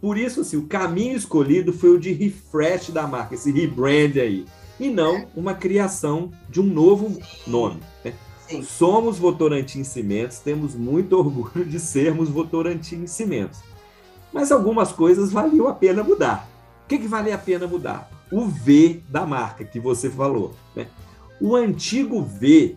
Por 0.00 0.18
isso, 0.18 0.42
assim, 0.42 0.56
o 0.56 0.66
caminho 0.66 1.16
escolhido 1.16 1.72
foi 1.72 1.90
o 1.90 1.98
de 1.98 2.12
refresh 2.12 2.90
da 2.90 3.06
marca, 3.06 3.34
esse 3.34 3.50
rebrand 3.50 4.18
aí, 4.20 4.44
e 4.78 4.90
não 4.90 5.26
uma 5.34 5.54
criação 5.54 6.30
de 6.50 6.60
um 6.60 6.64
novo 6.64 7.18
nome. 7.46 7.80
Né? 8.04 8.12
Somos 8.62 9.18
Votorantim 9.18 9.82
Cimentos, 9.82 10.38
temos 10.38 10.74
muito 10.74 11.16
orgulho 11.18 11.64
de 11.64 11.80
sermos 11.80 12.28
Votorantim 12.28 13.06
Cimentos 13.06 13.60
mas 14.32 14.52
algumas 14.52 14.92
coisas 14.92 15.32
valiam 15.32 15.68
a 15.68 15.74
pena 15.74 16.02
mudar. 16.02 16.48
O 16.84 16.88
que, 16.88 16.98
que 16.98 17.08
valia 17.08 17.34
a 17.34 17.38
pena 17.38 17.66
mudar? 17.66 18.10
O 18.30 18.46
V 18.46 19.02
da 19.08 19.26
marca 19.26 19.64
que 19.64 19.80
você 19.80 20.10
falou. 20.10 20.54
Né? 20.74 20.86
O 21.40 21.56
antigo 21.56 22.22
V 22.22 22.76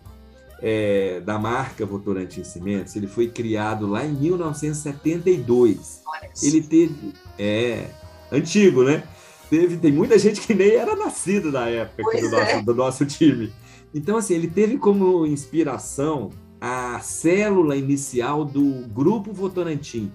é, 0.62 1.20
da 1.20 1.38
marca 1.38 1.86
Votorantim 1.86 2.44
Cimentos, 2.44 2.94
ele 2.96 3.06
foi 3.06 3.28
criado 3.28 3.86
lá 3.86 4.04
em 4.04 4.12
1972. 4.12 6.02
Ele 6.42 6.60
teve. 6.62 7.14
É. 7.38 7.86
Antigo, 8.30 8.84
né? 8.84 9.02
Teve, 9.48 9.76
tem 9.76 9.90
muita 9.90 10.18
gente 10.18 10.40
que 10.42 10.54
nem 10.54 10.70
era 10.70 10.94
nascida 10.94 11.50
na 11.50 11.68
época 11.68 12.02
do, 12.02 12.26
é. 12.26 12.30
nosso, 12.30 12.64
do 12.64 12.74
nosso 12.74 13.04
time. 13.06 13.52
Então, 13.92 14.16
assim, 14.16 14.34
ele 14.34 14.46
teve 14.46 14.78
como 14.78 15.26
inspiração 15.26 16.30
a 16.60 17.00
célula 17.00 17.76
inicial 17.76 18.44
do 18.44 18.86
Grupo 18.88 19.32
Votorantim, 19.32 20.12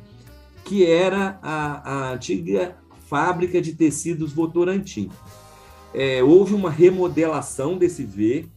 que 0.65 0.85
era 0.85 1.39
a, 1.41 2.09
a 2.09 2.13
antiga 2.13 2.75
fábrica 3.07 3.61
de 3.61 3.73
tecidos 3.73 4.33
Votorantim. 4.33 5.09
É, 5.93 6.21
houve 6.21 6.53
uma 6.53 6.69
remodelação 6.69 7.77
desse 7.77 8.03
V 8.03 8.47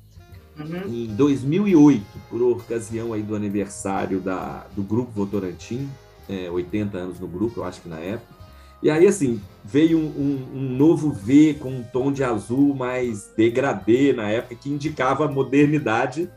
uhum. 0.58 0.82
em 0.88 1.06
2008, 1.06 2.04
por 2.28 2.42
ocasião 2.42 3.12
aí 3.12 3.22
do 3.22 3.36
aniversário 3.36 4.20
da, 4.20 4.66
do 4.74 4.82
Grupo 4.82 5.12
Votorantim, 5.12 5.88
é, 6.28 6.50
80 6.50 6.98
anos 6.98 7.20
no 7.20 7.28
grupo, 7.28 7.60
eu 7.60 7.64
acho 7.64 7.80
que 7.82 7.88
na 7.88 7.98
época. 7.98 8.38
E 8.82 8.90
aí, 8.90 9.06
assim, 9.06 9.40
veio 9.64 9.98
um, 9.98 10.06
um, 10.06 10.58
um, 10.58 10.76
novo 10.76 11.10
V 11.10 11.56
com 11.60 11.70
um 11.70 11.82
tom 11.82 12.12
de 12.12 12.22
azul 12.22 12.74
mais 12.74 13.30
degradê 13.36 14.12
na 14.12 14.28
época, 14.28 14.54
que 14.54 14.70
indicava 14.70 15.26
modernidade 15.26 16.30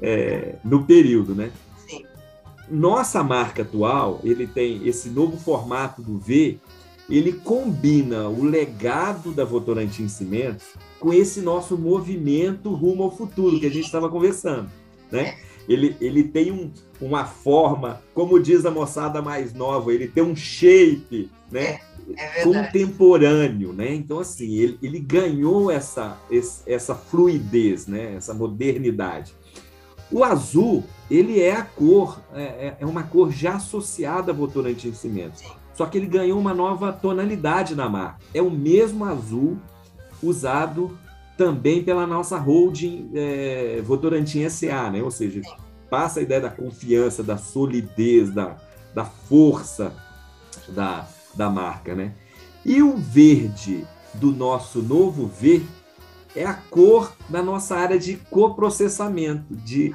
é, 0.00 0.56
no 0.64 0.84
período, 0.84 1.34
né? 1.34 1.50
Nossa 2.70 3.22
marca 3.22 3.62
atual, 3.62 4.20
ele 4.22 4.46
tem 4.46 4.86
esse 4.86 5.08
novo 5.08 5.36
formato 5.36 6.02
do 6.02 6.18
V, 6.18 6.58
ele 7.08 7.32
combina 7.32 8.28
o 8.28 8.44
legado 8.44 9.32
da 9.32 9.44
Votorantim 9.44 10.08
Cimentos 10.08 10.66
com 11.00 11.12
esse 11.12 11.40
nosso 11.40 11.76
movimento 11.78 12.72
rumo 12.74 13.04
ao 13.04 13.16
futuro 13.16 13.58
que 13.58 13.66
a 13.66 13.70
gente 13.70 13.86
estava 13.86 14.10
conversando, 14.10 14.70
né? 15.10 15.36
Ele, 15.66 15.96
ele 16.00 16.24
tem 16.24 16.50
um, 16.50 16.70
uma 17.00 17.24
forma, 17.24 18.02
como 18.14 18.40
diz 18.40 18.64
a 18.64 18.70
moçada 18.70 19.20
mais 19.20 19.52
nova, 19.52 19.92
ele 19.92 20.08
tem 20.08 20.22
um 20.22 20.34
shape, 20.36 21.30
né? 21.50 21.80
É, 22.16 22.40
é 22.40 22.44
contemporâneo, 22.44 23.72
né? 23.72 23.94
Então 23.94 24.18
assim, 24.18 24.54
ele, 24.56 24.78
ele 24.82 24.98
ganhou 24.98 25.70
essa, 25.70 26.18
essa 26.66 26.94
fluidez, 26.94 27.86
né? 27.86 28.14
Essa 28.16 28.34
modernidade. 28.34 29.34
O 30.10 30.24
azul, 30.24 30.84
ele 31.10 31.40
é 31.40 31.52
a 31.52 31.62
cor, 31.62 32.20
é, 32.34 32.42
é, 32.42 32.76
é 32.80 32.86
uma 32.86 33.02
cor 33.02 33.30
já 33.30 33.54
associada 33.54 34.32
a 34.32 34.34
Votorantim 34.34 34.92
Cimentos. 34.92 35.42
Só 35.74 35.86
que 35.86 35.96
ele 35.96 36.06
ganhou 36.06 36.38
uma 36.38 36.52
nova 36.52 36.92
tonalidade 36.92 37.74
na 37.74 37.88
marca. 37.88 38.18
É 38.34 38.42
o 38.42 38.50
mesmo 38.50 39.04
azul 39.04 39.58
usado 40.22 40.98
também 41.36 41.84
pela 41.84 42.06
nossa 42.06 42.36
holding 42.36 43.10
é, 43.14 43.80
Votorantim 43.84 44.48
SA, 44.48 44.90
né? 44.90 45.02
Ou 45.02 45.10
seja, 45.10 45.40
passa 45.88 46.20
a 46.20 46.22
ideia 46.22 46.40
da 46.40 46.50
confiança, 46.50 47.22
da 47.22 47.38
solidez, 47.38 48.30
da, 48.30 48.56
da 48.92 49.04
força 49.04 49.94
da, 50.68 51.06
da 51.34 51.48
marca, 51.48 51.94
né? 51.94 52.12
E 52.64 52.82
o 52.82 52.96
verde 52.96 53.86
do 54.14 54.32
nosso 54.32 54.82
novo 54.82 55.26
V 55.26 55.62
é 56.34 56.44
a 56.44 56.54
cor 56.54 57.12
da 57.28 57.42
nossa 57.42 57.76
área 57.76 57.98
de 57.98 58.16
coprocessamento, 58.16 59.54
de 59.54 59.94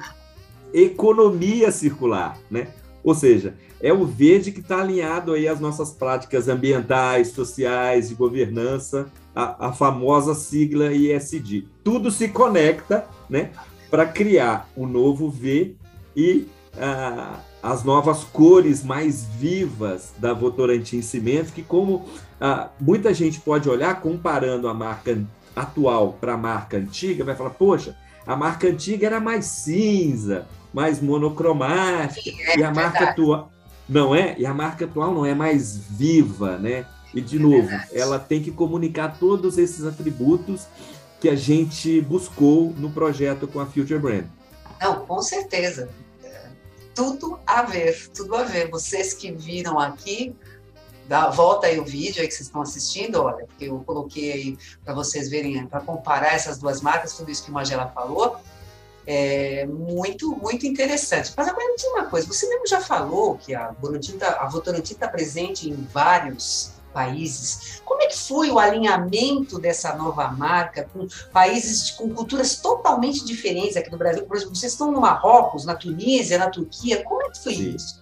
economia 0.74 1.70
circular, 1.70 2.36
né? 2.50 2.68
Ou 3.02 3.14
seja, 3.14 3.54
é 3.80 3.92
o 3.92 4.04
verde 4.04 4.50
que 4.50 4.60
está 4.60 4.80
alinhado 4.80 5.34
aí 5.34 5.46
às 5.46 5.60
nossas 5.60 5.90
práticas 5.90 6.48
ambientais, 6.48 7.28
sociais, 7.28 8.08
de 8.08 8.14
governança, 8.14 9.06
a, 9.34 9.68
a 9.68 9.72
famosa 9.72 10.34
sigla 10.34 10.92
ISD. 10.92 11.68
Tudo 11.82 12.10
se 12.10 12.28
conecta, 12.28 13.06
né, 13.28 13.50
para 13.90 14.06
criar 14.06 14.68
o 14.74 14.86
novo 14.86 15.28
V 15.28 15.76
e 16.16 16.48
as 17.62 17.84
novas 17.84 18.24
cores 18.24 18.82
mais 18.82 19.24
vivas 19.24 20.12
da 20.18 20.32
Votorantim 20.32 21.00
Cimento, 21.00 21.52
que 21.52 21.62
como 21.62 22.04
muita 22.80 23.14
gente 23.14 23.40
pode 23.40 23.68
olhar 23.68 24.00
comparando 24.00 24.68
a 24.68 24.74
marca 24.74 25.16
atual 25.54 26.18
para 26.20 26.34
a 26.34 26.38
marca 26.38 26.76
antiga, 26.76 27.24
vai 27.24 27.36
falar, 27.36 27.50
poxa, 27.50 27.96
a 28.26 28.34
marca 28.34 28.66
antiga 28.66 29.06
era 29.06 29.20
mais 29.20 29.44
cinza, 29.44 30.46
mais 30.74 31.00
monocromática, 31.00 32.20
Sim, 32.20 32.42
é, 32.42 32.58
e 32.58 32.64
a 32.64 32.74
marca 32.74 33.04
atual 33.04 33.50
não 33.88 34.14
é, 34.14 34.34
e 34.38 34.44
a 34.44 34.52
marca 34.52 34.84
atual 34.84 35.14
não 35.14 35.24
é 35.24 35.34
mais 35.34 35.76
viva, 35.76 36.58
né? 36.58 36.84
E 37.14 37.20
de 37.20 37.36
é 37.36 37.40
novo, 37.40 37.68
verdade. 37.68 37.90
ela 37.92 38.18
tem 38.18 38.42
que 38.42 38.50
comunicar 38.50 39.16
todos 39.18 39.56
esses 39.56 39.84
atributos 39.84 40.66
que 41.20 41.28
a 41.28 41.36
gente 41.36 42.00
buscou 42.00 42.74
no 42.76 42.90
projeto 42.90 43.46
com 43.46 43.60
a 43.60 43.66
Future 43.66 43.98
Brand. 43.98 44.24
Não, 44.80 45.06
com 45.06 45.22
certeza. 45.22 45.88
Tudo 46.94 47.38
a 47.46 47.62
ver, 47.62 48.08
tudo 48.10 48.34
a 48.34 48.42
ver. 48.42 48.70
Vocês 48.70 49.14
que 49.14 49.32
viram 49.32 49.78
aqui, 49.78 50.34
Dá, 51.06 51.28
volta 51.28 51.66
aí 51.66 51.78
o 51.78 51.84
vídeo 51.84 52.22
aí 52.22 52.28
que 52.28 52.32
vocês 52.34 52.46
estão 52.46 52.62
assistindo, 52.62 53.22
olha, 53.22 53.46
porque 53.46 53.66
eu 53.66 53.78
coloquei 53.80 54.32
aí 54.32 54.58
para 54.82 54.94
vocês 54.94 55.28
verem, 55.28 55.66
para 55.66 55.80
comparar 55.80 56.32
essas 56.32 56.58
duas 56.58 56.80
marcas, 56.80 57.12
tudo 57.14 57.30
isso 57.30 57.44
que 57.44 57.50
o 57.50 57.54
Magela 57.54 57.88
falou. 57.88 58.38
É 59.06 59.66
muito, 59.66 60.34
muito 60.36 60.66
interessante. 60.66 61.32
Mas 61.36 61.48
agora 61.48 61.66
me 61.66 61.76
diz 61.76 61.84
uma 61.86 62.06
coisa, 62.06 62.26
você 62.26 62.48
mesmo 62.48 62.66
já 62.66 62.80
falou 62.80 63.36
que 63.36 63.54
a 63.54 63.70
Votorantim 63.72 64.14
está 64.14 65.06
tá 65.06 65.08
presente 65.08 65.68
em 65.68 65.74
vários 65.92 66.74
países. 66.94 67.82
Como 67.84 68.00
é 68.02 68.06
que 68.06 68.16
foi 68.16 68.50
o 68.50 68.58
alinhamento 68.58 69.58
dessa 69.58 69.94
nova 69.96 70.28
marca 70.28 70.88
com 70.92 71.06
países 71.32 71.90
com 71.90 72.08
culturas 72.10 72.56
totalmente 72.56 73.24
diferentes 73.24 73.76
aqui 73.76 73.90
do 73.90 73.98
Brasil? 73.98 74.24
Por 74.24 74.36
exemplo, 74.36 74.54
vocês 74.54 74.72
estão 74.72 74.92
no 74.92 75.00
Marrocos, 75.00 75.64
na 75.64 75.74
Tunísia, 75.74 76.38
na 76.38 76.48
Turquia. 76.48 77.02
Como 77.02 77.20
é 77.22 77.30
que 77.30 77.42
foi 77.42 77.54
Sim. 77.54 77.74
isso? 77.74 78.00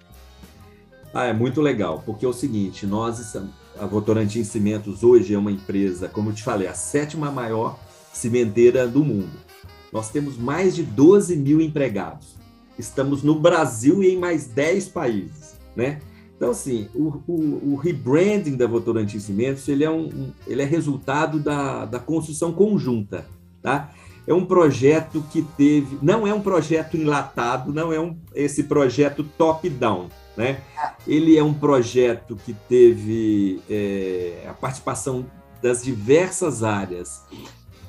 Ah, 1.15 1.25
é 1.25 1.33
muito 1.33 1.61
legal, 1.61 2.03
porque 2.07 2.25
é 2.25 2.29
o 2.29 2.33
seguinte, 2.33 2.87
nós, 2.87 3.37
a 3.79 3.87
Votorantim 3.87 4.45
Cimentos 4.45 5.03
hoje 5.03 5.35
é 5.35 5.39
uma 5.39 5.53
empresa, 5.53 6.09
como 6.09 6.31
eu 6.31 6.35
te 6.35 6.43
falei, 6.43 6.69
a 6.69 6.75
sétima 6.75 7.31
maior 7.31 7.79
cimenteira 8.13 8.87
do 8.87 9.05
mundo. 9.05 9.52
Nós 9.93 10.11
temos 10.11 10.39
mais 10.39 10.75
de 10.75 10.83
12 10.83 11.37
mil 11.37 11.61
empregados. 11.61 12.37
Estamos 12.79 13.23
no 13.23 13.39
Brasil 13.39 14.03
e 14.03 14.15
em 14.15 14.19
mais 14.19 14.47
10 14.47 14.89
países, 14.89 15.61
né? 15.77 16.01
Então, 16.35 16.51
assim, 16.51 16.89
o, 16.95 17.23
o, 17.29 17.73
o 17.73 17.77
rebranding 17.77 18.57
da 18.57 18.67
Votorantim 18.67 19.21
Cimentos, 19.21 19.69
ele 19.69 19.85
é, 19.85 19.91
um, 19.91 20.33
ele 20.47 20.63
é 20.63 20.65
resultado 20.65 21.39
da, 21.39 21.85
da 21.85 22.01
construção 22.01 22.53
conjunta, 22.53 23.27
tá? 23.61 23.93
É 24.27 24.33
um 24.33 24.45
projeto 24.45 25.23
que 25.31 25.43
teve, 25.43 25.99
não 26.01 26.27
é 26.27 26.33
um 26.33 26.41
projeto 26.41 26.97
enlatado, 26.97 27.73
não 27.73 27.93
é 27.93 28.01
um, 28.01 28.17
esse 28.35 28.65
projeto 28.65 29.23
top-down, 29.37 30.09
né? 30.37 30.63
Ele 31.07 31.37
é 31.37 31.45
um 31.45 31.53
projeto 31.53 32.35
que 32.35 32.55
teve 32.69 33.61
é, 33.69 34.47
a 34.49 34.53
participação 34.53 35.27
das 35.61 35.85
diversas 35.85 36.65
áreas 36.65 37.23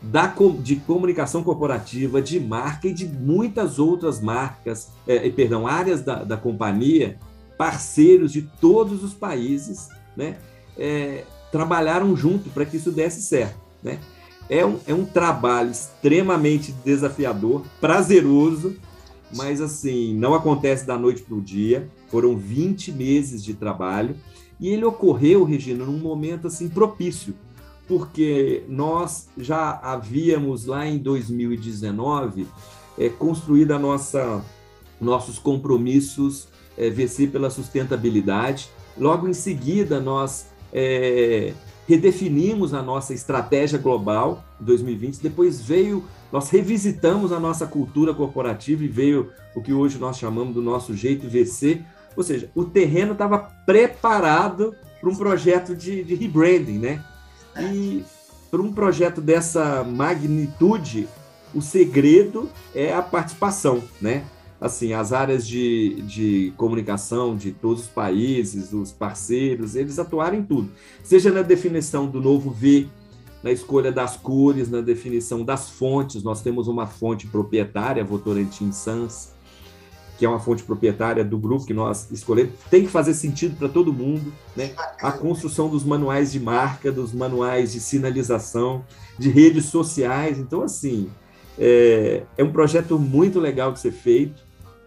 da, 0.04 0.34
de 0.62 0.76
comunicação 0.76 1.44
corporativa, 1.44 2.22
de 2.22 2.40
marca 2.40 2.88
e 2.88 2.94
de 2.94 3.08
muitas 3.08 3.80
outras 3.80 4.22
marcas, 4.22 4.90
é, 5.08 5.30
perdão, 5.30 5.66
áreas 5.66 6.02
da, 6.02 6.24
da 6.24 6.36
companhia, 6.36 7.18
parceiros 7.58 8.32
de 8.32 8.42
todos 8.42 9.04
os 9.04 9.14
países, 9.14 9.88
né? 10.16 10.38
É, 10.78 11.24
trabalharam 11.52 12.16
junto 12.16 12.50
para 12.50 12.66
que 12.66 12.78
isso 12.78 12.92
desse 12.92 13.22
certo, 13.22 13.58
né? 13.82 14.00
É 14.50 14.66
um, 14.66 14.78
é 14.86 14.94
um 14.94 15.06
trabalho 15.06 15.72
extremamente 15.72 16.74
desafiador, 16.84 17.64
prazeroso, 17.80 18.76
mas 19.34 19.62
assim, 19.62 20.14
não 20.16 20.34
acontece 20.34 20.86
da 20.86 20.98
noite 20.98 21.22
para 21.22 21.36
o 21.36 21.42
dia. 21.42 21.90
Foram 22.10 22.36
20 22.36 22.92
meses 22.92 23.44
de 23.44 23.54
trabalho 23.54 24.16
e 24.60 24.68
ele 24.68 24.84
ocorreu, 24.84 25.44
Regina, 25.44 25.86
num 25.86 25.98
momento 25.98 26.48
assim 26.48 26.68
propício, 26.68 27.34
porque 27.88 28.64
nós 28.68 29.28
já 29.38 29.80
havíamos 29.84 30.66
lá 30.66 30.88
em 30.88 30.98
2019 30.98 32.48
é, 32.98 33.10
construído 33.10 33.72
a 33.72 33.80
nossa, 33.80 34.44
nossos 35.00 35.38
compromissos 35.38 36.48
é, 36.78 36.90
VC 36.90 37.28
pela 37.28 37.50
sustentabilidade. 37.50 38.70
Logo 38.98 39.28
em 39.28 39.34
seguida, 39.34 40.00
nós 40.00 40.48
é, 40.72 41.54
redefinimos 41.88 42.74
a 42.74 42.82
nossa 42.82 43.14
estratégia 43.14 43.78
global 43.78 44.44
em 44.62 44.64
2020. 44.64 45.20
Depois 45.20 45.62
veio, 45.62 46.04
nós 46.32 46.50
revisitamos 46.50 47.32
a 47.32 47.40
nossa 47.40 47.66
cultura 47.66 48.14
corporativa 48.14 48.84
e 48.84 48.88
veio 48.88 49.32
o 49.56 49.62
que 49.62 49.74
hoje 49.74 49.98
nós 49.98 50.18
chamamos 50.18 50.54
do 50.54 50.62
nosso 50.62 50.96
jeito 50.96 51.28
VC. 51.28 51.82
Ou 52.16 52.24
seja, 52.24 52.50
o 52.56 52.64
terreno 52.64 53.14
estava 53.14 53.40
preparado 53.66 54.76
para 55.02 55.10
um 55.10 55.16
projeto 55.16 55.76
de, 55.76 56.04
de 56.04 56.16
rebranding, 56.16 56.78
né? 56.78 57.04
E 57.60 58.04
para 58.50 58.62
um 58.62 58.72
projeto 58.72 59.22
dessa 59.22 59.84
magnitude, 59.84 61.08
o 61.54 61.62
segredo 61.62 62.50
é 62.74 62.94
a 62.94 63.02
participação, 63.02 63.84
né? 64.02 64.24
assim, 64.64 64.94
as 64.94 65.12
áreas 65.12 65.46
de, 65.46 66.02
de 66.04 66.54
comunicação 66.56 67.36
de 67.36 67.52
todos 67.52 67.84
os 67.84 67.90
países, 67.90 68.72
os 68.72 68.94
parceiros, 68.94 69.76
eles 69.76 70.00
atuaram 70.00 70.38
em 70.38 70.44
tudo. 70.44 70.72
Seja 71.04 71.30
na 71.32 71.42
definição 71.42 72.08
do 72.08 72.22
novo 72.22 72.50
V, 72.50 72.88
na 73.44 73.52
escolha 73.52 73.92
das 73.92 74.16
cores, 74.16 74.70
na 74.70 74.80
definição 74.80 75.44
das 75.44 75.70
fontes. 75.70 76.24
Nós 76.24 76.42
temos 76.42 76.70
uma 76.70 76.88
fonte 76.88 77.28
proprietária, 77.28 78.06
Votorantim 78.06 78.72
Sans, 78.72 79.33
que 80.18 80.26
é 80.26 80.30
uma 80.30 80.40
fonte 80.40 80.64
proprietária 80.64 81.24
do 81.24 81.38
grupo 81.38 81.66
que 81.66 81.74
nós 81.74 82.10
escolhemos. 82.12 82.54
Tem 82.70 82.84
que 82.84 82.90
fazer 82.90 83.14
sentido 83.14 83.56
para 83.58 83.68
todo 83.68 83.92
mundo. 83.92 84.32
Né? 84.56 84.72
A 85.02 85.12
construção 85.12 85.70
dos 85.70 85.84
manuais 85.84 86.32
de 86.32 86.40
marca, 86.40 86.92
dos 86.92 87.14
manuais 87.14 87.74
de 87.74 87.80
sinalização, 87.80 88.86
de 89.18 89.30
redes 89.30 89.66
sociais. 89.66 90.38
Então, 90.38 90.62
assim, 90.62 91.10
é, 91.58 92.24
é 92.38 92.44
um 92.44 92.52
projeto 92.52 93.00
muito 93.00 93.40
legal 93.40 93.72
de 93.72 93.80
ser 93.80 93.92
feito. 93.92 94.44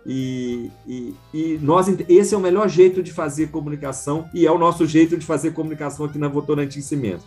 E, 0.09 0.71
e, 0.87 1.15
e, 1.35 1.59
nós, 1.61 1.89
esse 2.09 2.33
é 2.33 2.39
o 2.39 2.41
melhor 2.41 2.69
jeito 2.69 3.03
de 3.03 3.13
fazer 3.13 3.49
comunicação 3.49 4.31
e 4.33 4.47
é 4.47 4.53
o 4.53 4.59
nosso 4.59 4.87
jeito 4.87 5.17
de 5.17 5.27
fazer 5.27 5.53
comunicação 5.53 6.07
aqui 6.07 6.17
na 6.17 6.29
Votorantim 6.29 6.81
Cimento. 6.81 7.25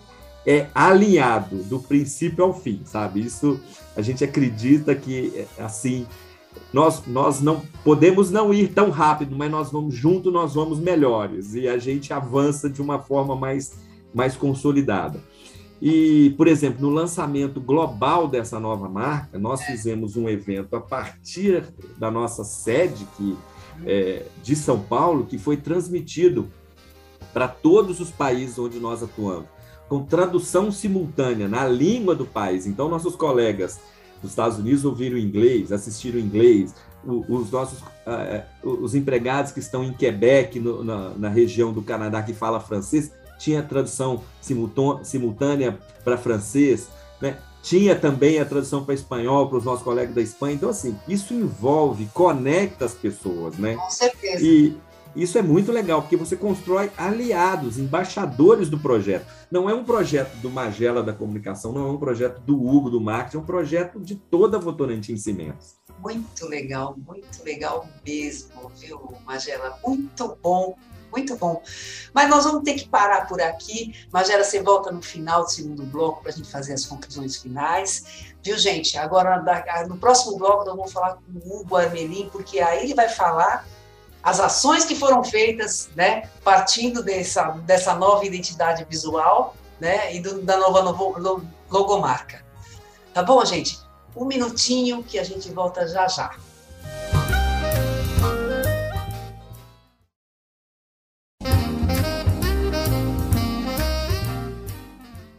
É 0.48 0.68
alinhado 0.74 1.58
do 1.64 1.80
princípio 1.80 2.46
ao 2.46 2.54
fim, 2.58 2.82
sabe? 2.86 3.20
Isso 3.20 3.60
a 3.98 4.02
gente 4.02 4.24
acredita 4.24 4.96
que 4.96 5.46
assim 5.58 6.08
nós, 6.72 7.06
nós 7.08 7.42
não 7.42 7.62
podemos 7.84 8.30
não 8.30 8.54
ir 8.54 8.70
tão 8.74 8.90
rápido, 8.90 9.36
mas 9.36 9.50
nós 9.50 9.72
vamos 9.72 9.96
junto, 9.96 10.32
nós 10.32 10.54
vamos 10.54 10.80
melhores 10.80 11.56
e 11.56 11.68
a 11.68 11.78
gente 11.78 12.14
avança 12.14 12.70
de 12.70 12.82
uma 12.82 13.00
forma 13.00 13.36
mais, 13.36 13.80
mais 14.14 14.36
consolidada. 14.36 15.20
E, 15.82 16.32
por 16.38 16.48
exemplo, 16.48 16.82
no 16.82 16.90
lançamento 16.90 17.62
global 17.62 18.28
dessa 18.28 18.60
nova 18.60 18.90
marca, 18.90 19.40
nós 19.40 19.64
fizemos 19.64 20.18
um 20.18 20.28
evento 20.28 20.76
a 20.76 20.82
partir 20.82 21.64
da 21.98 22.12
nossa 22.12 22.44
sede 22.44 23.08
que, 23.16 23.38
é, 23.86 24.26
de 24.44 24.56
São 24.56 24.80
Paulo, 24.80 25.26
que 25.26 25.38
foi 25.38 25.56
transmitido 25.56 26.50
para 27.34 27.48
todos 27.48 28.00
os 28.00 28.12
países 28.12 28.60
onde 28.60 28.78
nós 28.78 29.02
atuamos, 29.02 29.48
com 29.88 30.04
tradução 30.04 30.72
simultânea 30.72 31.48
na 31.48 31.66
língua 31.66 32.14
do 32.14 32.26
país. 32.26 32.68
Então, 32.68 32.90
nossos 32.90 33.16
colegas 33.16 33.80
dos 34.22 34.32
Estados 34.32 34.58
Unidos 34.58 34.86
ouviram 34.86 35.18
inglês, 35.18 35.72
assistiram 35.72 36.20
inglês, 36.20 36.74
os 37.06 37.50
nossos 37.50 37.80
uh, 37.80 38.44
os 38.64 38.94
empregados 38.94 39.52
que 39.52 39.60
estão 39.60 39.84
em 39.84 39.94
Quebec, 39.94 40.60
no, 40.60 40.84
na, 40.84 41.10
na 41.12 41.30
região 41.30 41.72
do 41.72 41.82
Canadá, 41.82 42.22
que 42.22 42.34
fala 42.34 42.60
francês, 42.60 43.12
tinha 43.38 43.64
tradução 43.64 44.22
simultânea 45.04 45.80
para 46.04 46.18
francês, 46.18 46.90
né? 47.22 47.38
tinha 47.62 47.96
também 47.96 48.40
a 48.40 48.46
tradução 48.46 48.84
para 48.84 48.94
espanhol 48.94 49.48
para 49.48 49.58
os 49.58 49.64
nossos 49.64 49.84
colegas 49.84 50.16
da 50.16 50.22
Espanha. 50.22 50.56
Então, 50.56 50.70
assim, 50.70 50.98
isso 51.08 51.34
envolve, 51.34 52.10
conecta 52.14 52.86
as 52.86 52.94
pessoas, 52.94 53.58
né? 53.58 53.76
Com 53.76 53.90
certeza. 53.90 54.44
E 54.44 54.78
isso 55.22 55.38
é 55.38 55.42
muito 55.42 55.72
legal, 55.72 56.02
porque 56.02 56.16
você 56.16 56.36
constrói 56.36 56.92
aliados, 56.98 57.78
embaixadores 57.78 58.70
do 58.70 58.80
projeto. 58.80 59.26
Não 59.52 59.70
é 59.70 59.74
um 59.74 59.84
projeto 59.84 60.36
do 60.38 60.50
Magela 60.50 61.02
da 61.02 61.14
comunicação, 61.14 61.72
não 61.72 61.88
é 61.88 61.92
um 61.92 61.98
projeto 61.98 62.40
do 62.42 62.56
Hugo 62.56 62.90
do 62.90 63.02
marketing, 63.02 63.38
é 63.38 63.40
um 63.40 63.46
projeto 63.46 64.00
de 64.00 64.16
toda 64.16 64.58
a 64.58 64.60
Votorantim 64.60 65.18
Cimentos. 65.18 65.76
Muito 66.00 66.48
legal, 66.48 66.96
muito 67.06 67.44
legal 67.44 67.88
mesmo, 68.06 68.72
viu, 68.78 69.14
Magela? 69.26 69.78
Muito 69.84 70.38
bom 70.42 70.76
muito 71.12 71.36
bom. 71.36 71.62
Mas 72.14 72.30
nós 72.30 72.44
vamos 72.44 72.64
ter 72.64 72.76
que 72.76 72.88
parar 72.88 73.28
por 73.28 73.42
aqui. 73.42 73.94
Magera, 74.12 74.44
você 74.44 74.62
volta 74.62 74.92
no 74.92 75.02
final 75.02 75.44
do 75.44 75.52
segundo 75.52 75.84
bloco 75.84 76.22
para 76.22 76.32
a 76.32 76.36
gente 76.36 76.50
fazer 76.50 76.74
as 76.74 76.86
conclusões 76.86 77.38
finais. 77.38 78.34
Viu, 78.44 78.58
gente? 78.58 78.98
Agora, 78.98 79.44
no 79.88 79.98
próximo 79.98 80.38
bloco, 80.38 80.66
nós 80.66 80.76
vamos 80.76 80.92
falar 80.92 81.16
com 81.16 81.22
o 81.34 81.62
Hugo 81.62 81.76
Armelin, 81.76 82.30
porque 82.32 82.60
aí 82.60 82.84
ele 82.84 82.94
vai 82.94 83.10
falar 83.10 83.66
as 84.22 84.40
ações 84.40 84.86
que 84.86 84.96
foram 84.96 85.24
feitas, 85.24 85.90
né, 85.96 86.30
partindo 86.44 87.02
dessa, 87.04 87.52
dessa 87.66 87.96
nova 87.96 88.26
identidade 88.26 88.86
visual, 88.90 89.56
né, 89.80 90.14
e 90.14 90.20
do, 90.20 90.42
da 90.42 90.58
nova 90.58 90.82
logomarca. 91.70 92.44
Tá 93.14 93.24
bom, 93.24 93.44
gente? 93.46 93.80
Um 94.16 94.26
minutinho 94.26 95.04
que 95.04 95.18
a 95.18 95.24
gente 95.24 95.50
volta 95.52 95.88
já 95.88 96.08
já. 96.08 96.36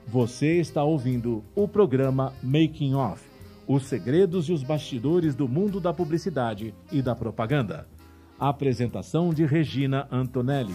Você 0.06 0.58
está 0.58 0.82
ouvindo 0.82 1.44
o 1.54 1.68
programa 1.68 2.34
Making 2.42 2.94
Off 2.94 3.22
Os 3.68 3.84
segredos 3.84 4.48
e 4.48 4.52
os 4.52 4.64
bastidores 4.64 5.36
do 5.36 5.46
mundo 5.46 5.78
da 5.78 5.92
publicidade 5.92 6.74
e 6.90 7.00
da 7.00 7.14
propaganda. 7.14 7.86
Apresentação 8.40 9.34
de 9.34 9.44
Regina 9.44 10.08
Antonelli. 10.10 10.74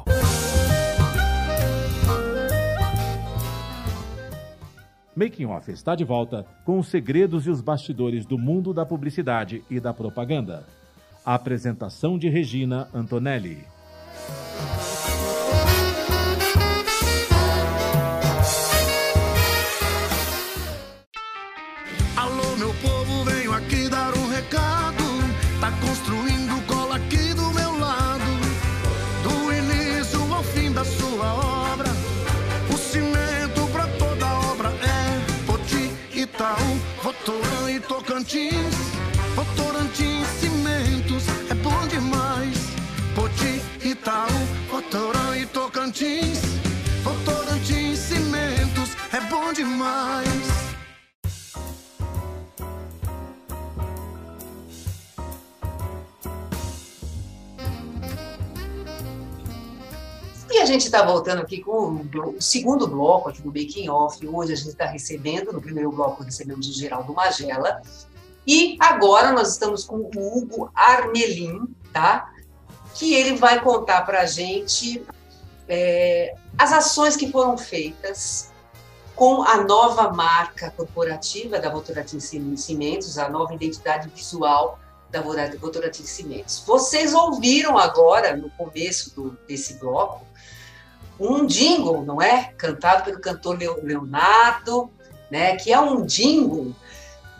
Making 5.21 5.45
Off 5.45 5.71
está 5.71 5.93
de 5.93 6.03
volta 6.03 6.47
com 6.65 6.79
os 6.79 6.87
segredos 6.87 7.45
e 7.45 7.51
os 7.51 7.61
bastidores 7.61 8.25
do 8.25 8.39
mundo 8.39 8.73
da 8.73 8.83
publicidade 8.83 9.63
e 9.69 9.79
da 9.79 9.93
propaganda. 9.93 10.65
A 11.23 11.35
apresentação 11.35 12.17
de 12.17 12.27
Regina 12.27 12.89
Antonelli. 12.91 13.63
Alô, 22.17 22.57
meu 22.57 22.73
povo, 22.81 23.23
venho 23.23 23.53
aqui 23.53 23.87
dar 23.89 24.17
um 24.17 24.27
recado. 24.27 25.03
Tá 25.59 25.71
construindo 25.85 26.30
Tocantins. 38.31 38.75
Votorantim 39.35 40.23
Cimentos 40.39 41.23
é 41.49 41.53
bom 41.55 41.87
demais. 41.87 42.57
Poti, 43.13 43.61
Itaú, 43.85 44.29
Votoran 44.69 45.37
e 45.37 45.45
Tocantins. 45.47 46.39
Votorantim 47.03 47.93
Cimentos 47.93 48.91
é 49.11 49.19
bom 49.29 49.51
demais. 49.51 50.27
E 60.49 60.57
a 60.57 60.65
gente 60.65 60.85
está 60.85 61.03
voltando 61.03 61.41
aqui 61.41 61.59
com 61.59 62.05
o 62.13 62.41
segundo 62.41 62.87
bloco 62.87 63.27
aqui 63.27 63.41
do 63.41 63.49
Making 63.49 63.89
Off. 63.89 64.25
Hoje 64.25 64.53
a 64.53 64.55
gente 64.55 64.69
está 64.69 64.85
recebendo, 64.85 65.51
no 65.51 65.61
primeiro 65.61 65.91
bloco 65.91 66.23
recebemos 66.23 66.69
o 66.69 66.71
Geraldo 66.73 67.13
Magela. 67.13 67.81
E 68.45 68.77
agora 68.79 69.31
nós 69.31 69.49
estamos 69.49 69.83
com 69.83 69.97
o 69.97 70.37
Hugo 70.37 70.71
Armelin, 70.75 71.67
tá? 71.93 72.31
Que 72.95 73.13
ele 73.13 73.37
vai 73.37 73.61
contar 73.61 74.01
para 74.01 74.21
a 74.21 74.25
gente 74.25 75.05
é, 75.67 76.35
as 76.57 76.73
ações 76.73 77.15
que 77.15 77.31
foram 77.31 77.57
feitas 77.57 78.49
com 79.15 79.43
a 79.43 79.63
nova 79.63 80.11
marca 80.11 80.71
corporativa 80.71 81.59
da 81.59 81.69
Votorantim 81.69 82.19
Cimentos, 82.19 83.17
a 83.17 83.29
nova 83.29 83.53
identidade 83.53 84.09
visual 84.09 84.79
da 85.11 85.21
Votorantim 85.21 86.03
Cimentos. 86.03 86.63
Vocês 86.65 87.13
ouviram 87.13 87.77
agora, 87.77 88.35
no 88.35 88.49
começo 88.51 89.13
do, 89.13 89.37
desse 89.47 89.75
bloco, 89.75 90.25
um 91.19 91.45
jingle, 91.45 92.01
não 92.03 92.19
é? 92.21 92.51
Cantado 92.57 93.03
pelo 93.03 93.19
cantor 93.19 93.59
Leo- 93.59 93.83
Leonardo, 93.83 94.89
né? 95.29 95.55
Que 95.57 95.71
é 95.71 95.79
um 95.79 96.03
jingle 96.05 96.73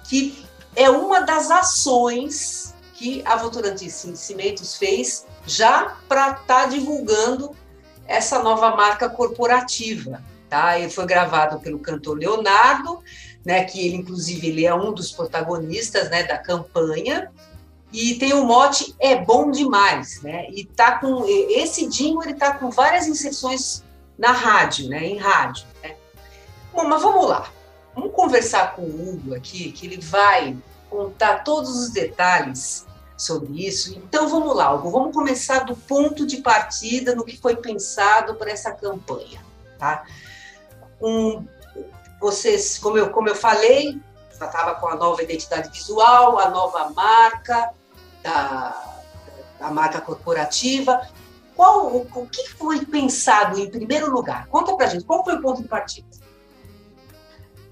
que 0.08 0.46
é 0.76 0.90
uma 0.90 1.22
das 1.22 1.52
ações 1.52 2.74
que 2.94 3.24
a 3.26 3.36
Votorantim 3.36 3.90
Cimentos 3.90 4.78
fez 4.78 5.26
já 5.46 5.98
para 6.08 6.32
estar 6.32 6.70
divulgando 6.70 7.56
essa 8.08 8.44
nova 8.44 8.76
marca 8.76 9.10
corporativa, 9.10 10.24
tá? 10.50 10.78
Ele 10.78 10.90
foi 10.90 11.06
gravado 11.06 11.60
pelo 11.60 11.80
cantor 11.80 12.18
Leonardo, 12.18 13.02
né? 13.44 13.64
Que 13.64 13.86
ele 13.86 13.98
inclusive 13.98 14.48
ele 14.48 14.66
é 14.66 14.74
um 14.74 14.94
dos 14.94 15.12
protagonistas, 15.12 16.10
né? 16.10 16.24
Da 16.24 16.38
campanha 16.38 17.32
e 17.92 18.16
tem 18.16 18.34
o 18.34 18.46
mote 18.46 18.96
é 19.00 19.16
bom 19.16 19.50
demais, 19.52 20.22
né? 20.22 20.48
E 20.52 20.66
tá 20.66 21.00
com 21.00 21.26
esse 21.26 21.88
jingle 21.88 22.24
ele 22.24 22.36
tá 22.36 22.54
com 22.54 22.70
várias 22.70 23.08
inserções 23.08 23.84
na 24.18 24.32
rádio, 24.32 24.90
né? 24.90 25.06
Em 25.06 25.18
rádio. 25.18 25.66
Né? 25.84 25.96
Bom, 26.74 26.84
mas 26.86 27.02
vamos 27.02 27.28
lá. 27.28 27.50
Vamos 27.96 28.14
conversar 28.14 28.76
com 28.76 28.84
o 28.84 29.10
Hugo 29.10 29.36
aqui, 29.36 29.72
que 29.72 29.86
ele 29.86 30.02
vai 30.02 30.58
contar 30.90 31.44
todos 31.44 31.76
os 31.78 31.90
detalhes 31.90 32.86
sobre 33.18 33.66
isso. 33.68 33.94
Então 33.98 34.28
vamos 34.28 34.56
lá, 34.56 34.74
Hugo. 34.74 34.90
Vamos 34.90 35.14
começar 35.14 35.60
do 35.60 35.76
ponto 35.76 36.26
de 36.26 36.38
partida 36.38 37.14
no 37.16 37.24
que 37.24 37.38
foi 37.38 37.56
pensado 37.56 38.36
para 38.36 38.52
essa 38.52 38.72
campanha, 38.72 39.44
tá? 39.78 40.06
Um, 41.02 41.46
vocês, 42.20 42.78
como 42.78 42.98
eu, 42.98 43.10
como 43.10 43.30
eu 43.30 43.36
falei, 43.36 44.00
estava 44.32 44.76
com 44.76 44.88
a 44.88 44.96
nova 44.96 45.22
identidade 45.22 45.70
visual, 45.70 46.40
a 46.40 46.50
nova 46.50 46.90
marca 46.92 47.72
da, 48.24 49.02
da 49.60 49.70
marca 49.70 50.02
corporativa. 50.02 51.08
Qual, 51.56 51.88
o, 51.88 52.08
o 52.16 52.28
que 52.28 52.50
foi 52.50 52.86
pensado 52.86 53.60
em 53.60 53.70
primeiro 53.70 54.12
lugar? 54.12 54.48
Conta 54.48 54.76
pra 54.76 54.88
gente, 54.88 55.04
qual 55.04 55.24
foi 55.24 55.36
o 55.36 55.42
ponto 55.42 55.62
de 55.62 55.68
partida? 55.68 56.08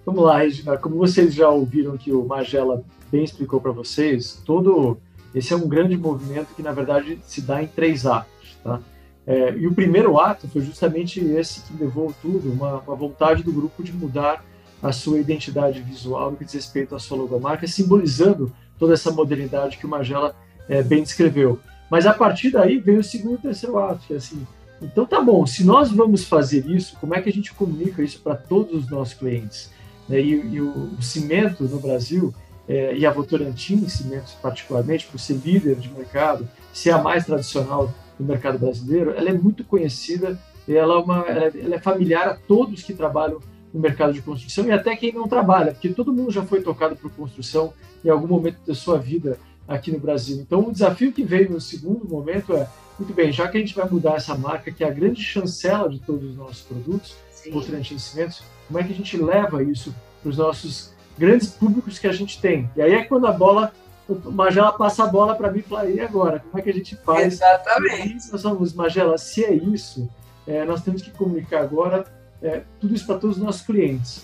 Vamos 0.10 0.24
lá, 0.24 0.39
Regina. 0.39 0.76
Como 0.76 0.95
vocês 0.95 1.36
já 1.36 1.50
ouviram 1.50 1.95
que 1.95 2.12
o 2.12 2.26
Magela 2.26 2.84
bem 3.12 3.24
explicou 3.24 3.62
para 3.62 3.72
vocês, 3.72 4.41
todo 4.43 4.98
esse 5.36 5.54
é 5.54 5.56
um 5.56 5.67
grande 5.67 5.95
movimento 5.95 6.48
que 6.56 6.63
na 6.63 6.72
verdade 6.72 7.19
se 7.28 7.41
dá 7.41 7.62
em 7.62 7.67
três 7.67 8.08
atos, 8.08 8.58
tá? 8.63 8.80
É, 9.28 9.54
e 9.56 9.67
o 9.67 9.74
primeiro 9.76 10.19
ato 10.19 10.48
foi 10.48 10.63
justamente 10.63 11.24
esse 11.24 11.62
que 11.62 11.78
levou 11.80 12.12
tudo, 12.24 12.52
uma, 12.52 12.80
uma 12.80 12.95
vontade 12.95 13.43
do 13.43 13.52
grupo 13.52 13.84
de 13.84 13.93
mudar 13.93 14.43
a 14.82 14.91
sua 14.91 15.19
identidade 15.19 15.80
visual 15.80 16.32
no 16.32 16.38
que 16.38 16.43
diz 16.43 16.56
respeito 16.56 16.95
à 16.95 17.00
sua 17.00 17.15
logomarca, 17.15 17.67
simbolizando 17.67 18.52
toda 18.80 18.95
essa 18.95 19.12
modernidade 19.12 19.78
que 19.78 19.86
o 19.86 19.89
Magela 19.89 20.36
é, 20.67 20.82
bem 20.82 21.04
descreveu. 21.04 21.60
Mas 21.88 22.08
a 22.08 22.15
partir 22.15 22.50
daí 22.50 22.80
veio 22.80 23.02
o 23.02 23.04
segundo 23.04 23.36
e 23.36 23.43
terceiro 23.43 23.78
ato, 23.78 24.08
que 24.08 24.15
é 24.15 24.17
assim, 24.17 24.41
então 24.82 25.06
tá 25.06 25.22
bom, 25.22 25.45
se 25.45 25.63
nós 25.63 25.91
vamos 25.91 26.24
fazer 26.24 26.65
isso, 26.65 26.98
como 27.00 27.13
é 27.13 27.22
que 27.22 27.30
a 27.30 27.34
gente 27.34 27.54
comunica 27.54 28.02
isso 28.02 28.19
para 28.22 28.34
todos 28.34 28.86
os 28.86 28.89
nossos 28.89 29.13
clientes? 29.13 29.69
Né? 30.10 30.19
E, 30.19 30.56
e 30.56 30.62
o, 30.62 30.89
o, 30.98 31.02
cimento 31.02 31.63
no 31.63 31.80
Brasil, 31.80 32.34
é, 32.67 32.95
e 32.95 33.06
a 33.06 33.12
Votorantim 33.12 33.88
Cimentos 33.88 34.34
particularmente, 34.41 35.08
por 35.08 35.19
ser 35.19 35.36
líder 35.36 35.76
de 35.76 35.89
mercado, 35.89 36.48
ser 36.74 36.91
a 36.91 36.98
mais 36.98 37.26
tradicional 37.26 37.93
do 38.17 38.26
mercado 38.26 38.60
brasileiro, 38.60 39.12
ela 39.12 39.30
é 39.30 39.34
muito 39.34 39.63
conhecida, 39.63 40.38
ela 40.67 40.95
é, 40.95 40.98
uma, 40.98 41.19
ela 41.28 41.45
é, 41.45 41.52
ela 41.62 41.76
é 41.76 41.80
familiar 41.80 42.28
a 42.28 42.36
todos 42.36 42.84
que 42.84 42.93
trabalham 42.93 43.39
no 43.74 43.80
mercado 43.80 44.13
de 44.13 44.22
construção 44.22 44.65
e 44.65 44.72
até 44.72 44.95
quem 44.95 45.13
não 45.13 45.28
trabalha, 45.28 45.72
porque 45.72 45.89
todo 45.89 46.12
mundo 46.12 46.32
já 46.32 46.43
foi 46.43 46.62
tocado 46.62 46.95
por 46.95 47.12
construção 47.12 47.74
em 48.04 48.10
algum 48.10 48.28
momento 48.28 48.58
da 48.65 48.74
sua 48.74 48.98
vida 48.98 49.39
aqui 49.67 49.91
no 49.91 50.00
Brasil. 50.00 50.38
Então, 50.38 50.67
o 50.67 50.72
desafio 50.72 51.12
que 51.12 51.24
veio 51.24 51.52
no 51.52 51.62
segundo 51.62 52.08
momento 52.08 52.54
é, 52.54 52.67
muito 52.98 53.13
bem, 53.13 53.32
já 53.32 53.48
que 53.48 53.58
a 53.58 53.60
gente 53.60 53.76
vai 53.76 53.88
mudar 53.88 54.15
essa 54.15 54.36
marca, 54.36 54.72
que 54.72 54.84
é 54.84 54.88
a 54.88 54.91
grande 54.91 55.22
chancela 55.22 55.88
de 55.89 56.00
todos 56.00 56.32
os 56.32 56.36
nossos 56.36 56.62
produtos, 56.62 57.15
Votorantim 57.52 57.98
Cimentos, 57.98 58.43
como 58.69 58.79
é 58.79 58.84
que 58.84 58.93
a 58.93 58.95
gente 58.95 59.17
leva 59.17 59.63
isso 59.63 59.93
para 60.21 60.29
os 60.29 60.38
nossos 60.38 60.93
grandes 61.17 61.49
públicos 61.49 61.97
que 61.97 62.08
a 62.08 62.13
gente 62.13 62.39
tem? 62.39 62.69
E 62.75 62.82
aí 62.82 62.93
é 62.93 63.03
quando 63.03 63.25
a 63.25 63.32
bola, 63.32 63.73
o 64.08 64.32
Magela 64.32 64.71
passa 64.71 65.03
a 65.03 65.08
bola 65.08 65.34
para 65.34 65.51
mim 65.51 65.60
e 65.60 65.63
fala, 65.63 65.89
e 65.89 65.99
agora? 65.99 66.39
Como 66.39 66.60
é 66.60 66.62
que 66.62 66.69
a 66.69 66.73
gente 66.73 66.95
faz? 66.97 67.34
Exatamente. 67.34 68.32
Nós 68.32 68.41
somos, 68.41 68.73
Magela, 68.73 69.17
se 69.17 69.43
é 69.43 69.51
isso, 69.51 70.08
é, 70.47 70.63
nós 70.65 70.84
temos 70.84 71.01
que 71.01 71.10
comunicar 71.10 71.62
agora 71.62 72.05
é, 72.43 72.62
tudo 72.79 72.93
isso 72.93 73.08
para 73.08 73.17
todos 73.17 73.38
os 73.38 73.43
nossos 73.43 73.63
clientes. 73.63 74.23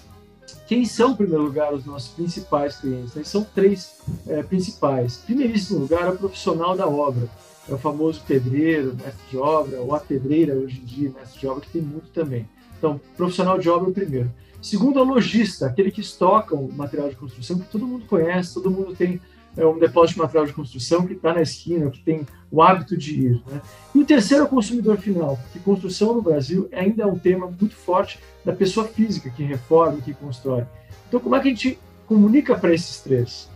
Quem 0.68 0.86
são, 0.86 1.12
em 1.12 1.16
primeiro 1.16 1.44
lugar, 1.44 1.74
os 1.74 1.86
nossos 1.86 2.10
principais 2.10 2.78
clientes? 2.78 3.16
Né? 3.16 3.24
São 3.24 3.44
três 3.44 4.00
é, 4.28 4.44
principais. 4.44 5.18
Primeiríssimo 5.18 5.80
lugar 5.80 6.04
é 6.04 6.10
o 6.10 6.18
profissional 6.18 6.78
da 6.78 6.88
obra. 6.88 7.28
É 7.68 7.74
o 7.74 7.80
famoso 7.80 8.22
pedreiro, 8.28 8.96
mestre 8.96 9.24
de 9.32 9.38
obra, 9.38 9.82
ou 9.82 9.96
a 9.96 10.00
pedreira 10.00 10.54
hoje 10.54 10.80
em 10.80 10.86
dia, 10.86 11.10
mestre 11.10 11.40
de 11.40 11.48
obra, 11.48 11.62
que 11.62 11.72
tem 11.72 11.82
muito 11.82 12.10
também. 12.10 12.48
Então, 12.86 13.02
profissional 13.18 13.58
de 13.58 13.68
obra 13.68 13.90
é 13.90 13.94
primeiro. 13.94 14.32
Segundo 14.62 15.00
é 15.00 15.02
o 15.02 15.06
lojista, 15.06 15.66
aquele 15.66 15.90
que 15.90 16.02
estoca 16.02 16.54
o 16.56 16.72
material 16.72 17.10
de 17.10 17.16
construção, 17.16 17.58
que 17.58 17.68
todo 17.72 17.88
mundo 17.88 18.06
conhece, 18.06 18.54
todo 18.54 18.70
mundo 18.70 18.96
tem 18.96 19.20
é, 19.58 19.66
um 19.66 19.80
depósito 19.80 20.14
de 20.14 20.22
material 20.22 20.46
de 20.46 20.54
construção 20.54 21.08
que 21.08 21.14
está 21.14 21.34
na 21.34 21.42
esquina, 21.42 21.90
que 21.90 22.00
tem 22.00 22.28
o 22.52 22.62
hábito 22.62 22.96
de 22.96 23.20
ir. 23.20 23.44
Né? 23.48 23.60
E 23.96 24.00
o 24.00 24.06
terceiro 24.06 24.44
é 24.44 24.46
o 24.46 24.50
consumidor 24.50 24.98
final, 24.98 25.36
porque 25.38 25.58
construção 25.58 26.14
no 26.14 26.22
Brasil 26.22 26.70
ainda 26.72 27.02
é 27.02 27.06
um 27.08 27.18
tema 27.18 27.48
muito 27.48 27.76
forte 27.76 28.20
da 28.44 28.54
pessoa 28.54 28.88
física 28.88 29.32
que 29.32 29.42
reforma, 29.42 30.00
que 30.00 30.14
constrói. 30.14 30.64
Então, 31.08 31.20
como 31.20 31.36
é 31.36 31.40
que 31.40 31.48
a 31.48 31.52
gente 31.52 31.80
comunica 32.06 32.56
para 32.56 32.72
esses 32.72 33.02
três? 33.02 33.50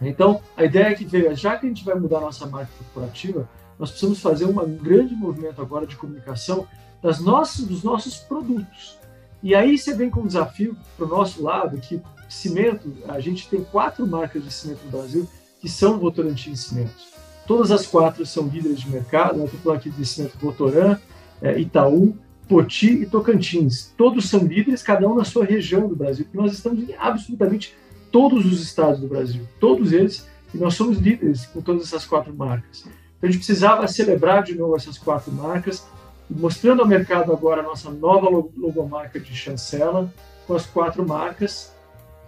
Então, 0.00 0.40
a 0.56 0.64
ideia 0.64 0.90
é 0.90 0.94
que, 0.94 1.04
veja, 1.04 1.34
já 1.34 1.56
que 1.56 1.66
a 1.66 1.68
gente 1.68 1.84
vai 1.84 1.96
mudar 1.96 2.18
a 2.18 2.22
nossa 2.22 2.46
marca 2.46 2.70
corporativa, 2.78 3.48
nós 3.80 3.90
precisamos 3.90 4.20
fazer 4.20 4.44
um 4.44 4.76
grande 4.76 5.14
movimento 5.14 5.60
agora 5.60 5.86
de 5.86 5.96
comunicação 5.96 6.68
das 7.02 7.20
nossas, 7.20 7.64
dos 7.64 7.82
nossos 7.82 8.16
produtos. 8.16 8.98
E 9.42 9.54
aí 9.54 9.78
você 9.78 9.94
vem 9.94 10.10
com 10.10 10.20
um 10.20 10.26
desafio 10.26 10.76
para 10.96 11.06
o 11.06 11.08
nosso 11.08 11.42
lado, 11.42 11.78
que 11.78 12.00
cimento, 12.28 12.92
a 13.08 13.18
gente 13.20 13.48
tem 13.48 13.64
quatro 13.64 14.06
marcas 14.06 14.44
de 14.44 14.52
cimento 14.52 14.84
no 14.84 14.90
Brasil 14.90 15.28
que 15.60 15.68
são 15.68 15.98
Votorantim 15.98 16.54
Cimentos. 16.54 17.08
Todas 17.46 17.70
as 17.70 17.86
quatro 17.86 18.24
são 18.24 18.46
líderes 18.46 18.80
de 18.80 18.88
mercado, 18.88 19.38
eu 19.38 19.46
estou 19.46 19.60
falando 19.60 19.78
aqui 19.78 19.90
de 19.90 20.06
cimento 20.06 20.38
Votoran, 20.38 20.98
Itaú, 21.56 22.16
Poti 22.48 23.02
e 23.02 23.06
Tocantins. 23.06 23.92
Todos 23.96 24.28
são 24.28 24.40
líderes, 24.40 24.82
cada 24.82 25.08
um 25.08 25.14
na 25.14 25.24
sua 25.24 25.44
região 25.44 25.88
do 25.88 25.96
Brasil, 25.96 26.24
porque 26.24 26.38
nós 26.38 26.52
estamos 26.52 26.88
em 26.88 26.94
absolutamente 26.98 27.74
todos 28.12 28.44
os 28.44 28.60
estados 28.60 29.00
do 29.00 29.08
Brasil, 29.08 29.46
todos 29.58 29.92
eles, 29.92 30.28
e 30.52 30.58
nós 30.58 30.74
somos 30.74 30.98
líderes 30.98 31.46
com 31.46 31.60
todas 31.60 31.84
essas 31.84 32.04
quatro 32.04 32.34
marcas. 32.34 32.80
Então 32.80 33.28
a 33.28 33.32
gente 33.32 33.38
precisava 33.44 33.86
celebrar 33.88 34.42
de 34.42 34.54
novo 34.54 34.76
essas 34.76 34.98
quatro 34.98 35.32
marcas, 35.32 35.86
mostrando 36.30 36.82
ao 36.82 36.88
mercado 36.88 37.32
agora 37.32 37.60
a 37.60 37.64
nossa 37.64 37.90
nova 37.90 38.28
logomarca 38.28 39.18
de 39.18 39.34
chancela, 39.34 40.12
com 40.46 40.54
as 40.54 40.66
quatro 40.66 41.06
marcas, 41.06 41.72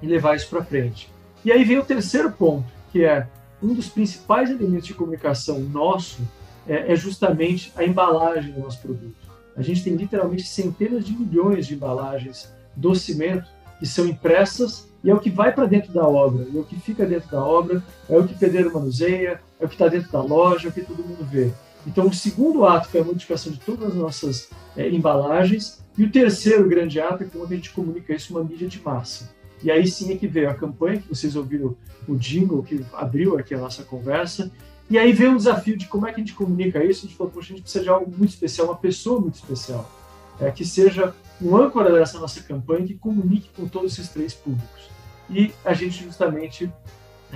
e 0.00 0.06
levar 0.06 0.34
isso 0.34 0.48
para 0.48 0.64
frente. 0.64 1.08
E 1.44 1.52
aí 1.52 1.64
vem 1.64 1.78
o 1.78 1.84
terceiro 1.84 2.32
ponto, 2.32 2.66
que 2.90 3.04
é 3.04 3.26
um 3.62 3.72
dos 3.74 3.88
principais 3.88 4.50
elementos 4.50 4.86
de 4.86 4.94
comunicação 4.94 5.60
nosso, 5.60 6.20
é, 6.66 6.92
é 6.92 6.96
justamente 6.96 7.72
a 7.76 7.84
embalagem 7.84 8.52
do 8.52 8.60
nosso 8.60 8.80
produto. 8.80 9.14
A 9.56 9.62
gente 9.62 9.84
tem 9.84 9.94
literalmente 9.94 10.44
centenas 10.44 11.04
de 11.04 11.12
milhões 11.12 11.66
de 11.66 11.74
embalagens 11.74 12.52
do 12.74 12.94
cimento 12.94 13.46
que 13.78 13.86
são 13.86 14.06
impressas 14.06 14.88
e 15.04 15.10
é 15.10 15.14
o 15.14 15.18
que 15.18 15.30
vai 15.30 15.52
para 15.52 15.66
dentro 15.66 15.92
da 15.92 16.06
obra, 16.06 16.46
é 16.54 16.58
o 16.58 16.64
que 16.64 16.78
fica 16.80 17.04
dentro 17.04 17.30
da 17.30 17.44
obra, 17.44 17.82
é 18.08 18.16
o 18.16 18.26
que 18.26 18.34
o 18.34 18.38
pedreiro 18.38 18.72
manuseia, 18.72 19.40
é 19.60 19.64
o 19.64 19.68
que 19.68 19.74
está 19.74 19.88
dentro 19.88 20.10
da 20.10 20.22
loja, 20.22 20.68
é 20.68 20.70
o 20.70 20.72
que 20.72 20.82
todo 20.82 21.02
mundo 21.02 21.24
vê. 21.24 21.50
Então, 21.86 22.06
o 22.06 22.14
segundo 22.14 22.64
ato 22.64 22.88
foi 22.88 23.00
a 23.00 23.04
modificação 23.04 23.52
de 23.52 23.58
todas 23.60 23.88
as 23.88 23.94
nossas 23.94 24.50
é, 24.76 24.88
embalagens, 24.88 25.82
e 25.96 26.04
o 26.04 26.10
terceiro 26.10 26.68
grande 26.68 27.00
ato 27.00 27.24
é 27.24 27.26
como 27.26 27.44
a 27.44 27.48
gente 27.48 27.70
comunica 27.70 28.14
isso 28.14 28.32
uma 28.34 28.44
mídia 28.44 28.68
de 28.68 28.80
massa. 28.80 29.30
E 29.62 29.70
aí 29.70 29.86
sim 29.86 30.12
é 30.12 30.16
que 30.16 30.26
veio 30.26 30.50
a 30.50 30.54
campanha, 30.54 31.00
que 31.00 31.08
vocês 31.08 31.36
ouviram 31.36 31.76
o 32.08 32.16
jingle 32.16 32.62
que 32.62 32.84
abriu 32.94 33.38
aqui 33.38 33.54
a 33.54 33.58
nossa 33.58 33.84
conversa. 33.84 34.50
E 34.90 34.98
aí 34.98 35.12
veio 35.12 35.34
o 35.34 35.36
desafio 35.36 35.76
de 35.76 35.86
como 35.86 36.06
é 36.06 36.12
que 36.12 36.16
a 36.16 36.24
gente 36.24 36.34
comunica 36.34 36.84
isso. 36.84 37.06
A 37.06 37.08
gente 37.08 37.16
falou, 37.16 37.32
poxa, 37.32 37.52
a 37.52 37.56
gente 37.56 37.62
precisa 37.62 37.84
de 37.84 37.90
algo 37.90 38.10
muito 38.10 38.30
especial, 38.30 38.68
uma 38.68 38.76
pessoa 38.76 39.20
muito 39.20 39.36
especial, 39.36 39.90
é, 40.40 40.50
que 40.50 40.64
seja 40.64 41.14
um 41.40 41.56
âncora 41.56 41.92
dessa 41.92 42.18
nossa 42.18 42.42
campanha, 42.42 42.86
que 42.86 42.94
comunique 42.94 43.50
com 43.54 43.68
todos 43.68 43.92
esses 43.92 44.08
três 44.08 44.34
públicos. 44.34 44.90
E 45.30 45.52
a 45.64 45.72
gente 45.72 46.02
justamente 46.02 46.70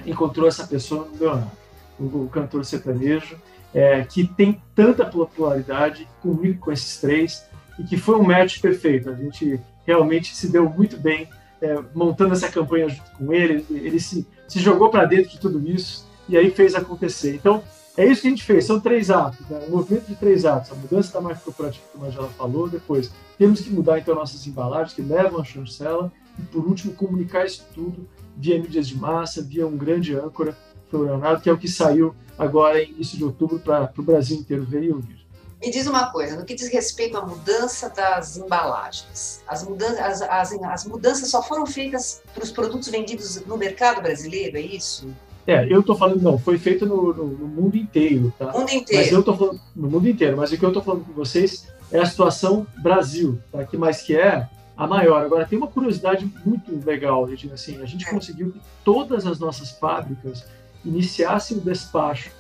encontrou 0.05 0.49
essa 0.49 0.67
pessoa 0.67 1.07
no 1.07 1.19
Leonardo, 1.19 1.51
o 1.99 2.29
cantor 2.29 2.65
sertanejo, 2.65 3.37
é, 3.75 4.03
que 4.05 4.27
tem 4.27 4.61
tanta 4.75 5.05
popularidade, 5.05 6.09
comigo 6.21 6.61
com 6.61 6.73
esses 6.73 7.01
três, 7.01 7.47
e 7.79 7.85
que 7.85 7.97
foi 7.97 8.17
um 8.17 8.23
match 8.23 8.61
perfeito. 8.61 9.11
A 9.11 9.15
gente 9.15 9.61
realmente 9.87 10.35
se 10.35 10.49
deu 10.49 10.69
muito 10.69 10.97
bem 10.97 11.29
é, 11.61 11.79
montando 11.95 12.35
essa 12.35 12.49
campanha 12.49 12.89
junto 12.89 13.11
com 13.13 13.33
ele, 13.33 13.65
ele 13.71 14.01
se, 14.01 14.27
se 14.49 14.59
jogou 14.59 14.91
para 14.91 15.05
dentro 15.05 15.31
de 15.31 15.39
tudo 15.39 15.67
isso 15.69 16.07
e 16.29 16.37
aí 16.37 16.51
fez 16.51 16.75
acontecer. 16.75 17.35
Então, 17.35 17.63
é 17.97 18.05
isso 18.05 18.21
que 18.21 18.27
a 18.27 18.31
gente 18.31 18.45
fez, 18.45 18.67
são 18.67 18.79
três 18.79 19.11
atos, 19.11 19.47
né? 19.49 19.59
um 19.67 19.71
movimento 19.71 20.07
de 20.07 20.17
três 20.17 20.45
atos, 20.45 20.71
a 20.71 20.75
mudança 20.75 21.13
da 21.13 21.21
marca 21.21 21.41
corporativa, 21.41 21.85
como 21.93 22.05
a 22.05 22.09
Angela 22.09 22.29
falou, 22.29 22.69
depois 22.69 23.11
temos 23.39 23.61
que 23.61 23.71
mudar 23.71 23.99
então 23.99 24.15
nossas 24.15 24.47
embalagens 24.47 24.93
que 24.93 25.01
levam 25.01 25.41
a 25.41 25.45
chancela 25.45 26.13
e 26.39 26.43
por 26.43 26.67
último 26.67 26.93
comunicar 26.93 27.47
isso 27.47 27.65
tudo 27.75 28.07
via 28.37 28.61
mídias 28.61 28.87
de 28.87 28.97
massa, 28.97 29.43
via 29.43 29.67
um 29.67 29.79
grande 29.79 30.15
âncora, 30.15 30.55
foi 30.91 31.01
o 31.01 31.03
Leonardo, 31.05 31.43
que 31.43 31.49
é 31.49 31.53
o 31.53 31.59
que 31.59 31.69
saiu 31.69 32.15
agora 32.39 32.83
em 32.83 32.91
início 32.91 33.17
de 33.17 33.25
outubro 33.25 33.59
para 33.59 33.93
o 33.97 34.03
Brasil 34.03 34.39
inteiro 34.39 34.65
ver 34.65 34.85
e 34.85 34.93
ouvir. 34.93 35.27
Me 35.61 35.71
diz 35.71 35.87
uma 35.87 36.11
coisa, 36.13 36.37
no 36.37 36.45
que 36.45 36.55
diz 36.55 36.69
respeito 36.69 37.17
à 37.17 37.25
mudança 37.25 37.89
das 37.89 38.37
embalagens, 38.37 39.43
as 39.49 39.65
mudanças, 39.65 39.99
as, 39.99 40.23
as, 40.23 40.53
as 40.53 40.85
mudanças 40.85 41.31
só 41.31 41.43
foram 41.43 41.67
feitas 41.67 42.23
para 42.35 42.45
os 42.45 42.51
produtos 42.51 42.89
vendidos 42.89 43.45
no 43.47 43.57
mercado 43.57 44.03
brasileiro, 44.03 44.59
é 44.59 44.61
isso? 44.61 45.09
É, 45.47 45.65
eu 45.73 45.81
estou 45.81 45.97
falando, 45.97 46.21
não, 46.21 46.39
foi 46.39 46.59
feito 46.59 46.85
no, 46.85 47.15
no, 47.15 47.25
no, 47.29 47.47
mundo 47.47 47.77
inteiro, 47.77 48.35
tá? 48.39 48.53
Mundo 48.53 48.71
inteiro. 48.71 49.03
Mas 49.03 49.13
eu 49.13 49.21
estou 49.21 49.37
falando, 49.37 49.61
no 49.75 49.89
mundo 49.89 50.09
inteiro, 50.09 50.37
mas 50.37 50.53
o 50.53 50.59
que 50.59 50.65
eu 50.65 50.71
estou 50.71 50.83
falando 50.83 51.05
com 51.05 51.13
vocês 51.13 51.69
é 51.91 52.01
a 52.01 52.07
situação 52.07 52.67
Brasil, 52.83 53.39
tá? 53.51 53.65
Que 53.65 53.77
mais 53.77 54.03
que 54.03 54.17
é 54.17 54.49
a 54.77 54.87
maior. 54.87 55.25
Agora, 55.25 55.47
tem 55.47 55.57
uma 55.57 55.69
curiosidade 55.69 56.31
muito 56.45 56.85
legal, 56.85 57.25
Regina, 57.25 57.55
assim, 57.55 57.81
a 57.81 57.87
gente 57.87 58.07
é. 58.07 58.11
conseguiu 58.11 58.53
que 58.53 58.61
todas 58.85 59.25
as 59.25 59.39
nossas 59.39 59.71
fábricas 59.71 60.45
iniciassem 60.87 61.59
o 61.59 61.61
despacho 61.61 62.31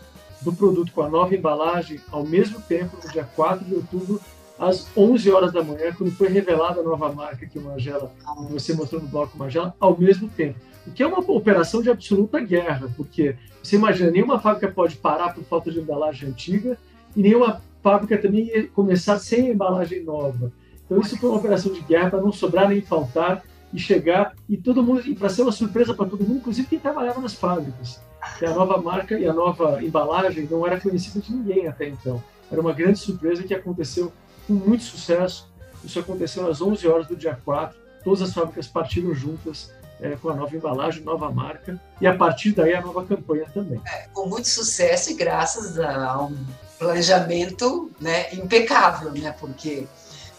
do 0.40 0.52
produto 0.52 0.92
com 0.92 1.02
a 1.02 1.08
nova 1.08 1.34
embalagem 1.34 2.00
ao 2.10 2.24
mesmo 2.24 2.60
tempo, 2.60 2.96
no 3.02 3.10
dia 3.10 3.28
4 3.34 3.64
de 3.64 3.74
outubro, 3.74 4.20
às 4.58 4.86
11 4.96 5.30
horas 5.30 5.52
da 5.52 5.62
manhã, 5.62 5.92
quando 5.92 6.10
foi 6.12 6.28
revelada 6.28 6.80
a 6.80 6.84
nova 6.84 7.12
marca 7.12 7.46
que 7.46 7.58
o 7.58 7.62
Magela, 7.62 8.12
você 8.48 8.72
mostrou 8.72 9.02
no 9.02 9.08
bloco 9.08 9.36
Magela, 9.36 9.74
ao 9.78 9.98
mesmo 9.98 10.28
tempo. 10.28 10.58
O 10.86 10.92
que 10.92 11.02
é 11.02 11.06
uma 11.06 11.18
operação 11.18 11.82
de 11.82 11.90
absoluta 11.90 12.40
guerra, 12.40 12.88
porque 12.96 13.36
você 13.62 13.76
imagina, 13.76 14.10
nenhuma 14.10 14.38
fábrica 14.38 14.68
pode 14.68 14.96
parar 14.96 15.34
por 15.34 15.44
falta 15.44 15.70
de 15.70 15.80
embalagem 15.80 16.28
antiga 16.28 16.78
e 17.14 17.20
nenhuma 17.20 17.60
fábrica 17.82 18.16
também 18.16 18.46
ia 18.46 18.68
começar 18.68 19.18
sem 19.18 19.50
embalagem 19.50 20.04
nova. 20.04 20.52
Então 20.84 21.00
isso 21.00 21.18
foi 21.18 21.28
uma 21.28 21.38
operação 21.38 21.72
de 21.72 21.80
guerra 21.80 22.10
para 22.10 22.20
não 22.20 22.32
sobrar 22.32 22.68
nem 22.68 22.80
faltar 22.80 23.42
e 23.72 23.78
chegar 23.78 24.34
e 24.48 24.56
todo 24.56 24.82
mundo 24.82 25.02
e 25.06 25.14
para 25.14 25.28
ser 25.28 25.42
uma 25.42 25.52
surpresa 25.52 25.94
para 25.94 26.06
todo 26.06 26.22
mundo, 26.22 26.38
inclusive 26.38 26.68
quem 26.68 26.78
trabalhava 26.78 27.20
nas 27.20 27.34
fábricas 27.34 28.00
que 28.38 28.44
a 28.44 28.50
nova 28.50 28.78
marca 28.78 29.18
e 29.18 29.26
a 29.26 29.32
nova 29.32 29.82
embalagem 29.82 30.46
não 30.50 30.66
era 30.66 30.80
conhecida 30.80 31.20
de 31.20 31.32
ninguém 31.32 31.66
até 31.68 31.88
então. 31.88 32.22
Era 32.50 32.60
uma 32.60 32.72
grande 32.72 32.98
surpresa 32.98 33.42
que 33.42 33.54
aconteceu 33.54 34.12
com 34.46 34.52
muito 34.52 34.84
sucesso. 34.84 35.48
Isso 35.84 35.98
aconteceu 35.98 36.48
às 36.48 36.60
11 36.60 36.86
horas 36.88 37.06
do 37.06 37.16
dia 37.16 37.38
4. 37.44 37.78
Todas 38.04 38.22
as 38.22 38.32
fábricas 38.32 38.66
partiram 38.66 39.14
juntas 39.14 39.72
é, 40.00 40.16
com 40.16 40.28
a 40.28 40.34
nova 40.34 40.54
embalagem, 40.54 41.02
nova 41.02 41.30
marca, 41.30 41.80
e 42.00 42.06
a 42.06 42.14
partir 42.14 42.52
daí 42.52 42.74
a 42.74 42.80
nova 42.80 43.04
campanha 43.04 43.46
também. 43.52 43.80
É, 43.86 44.06
com 44.12 44.26
muito 44.26 44.48
sucesso 44.48 45.10
e 45.10 45.14
graças 45.14 45.78
a 45.78 46.22
um 46.22 46.36
planejamento 46.78 47.90
né, 48.00 48.32
impecável, 48.34 49.10
né? 49.12 49.34
Porque 49.40 49.86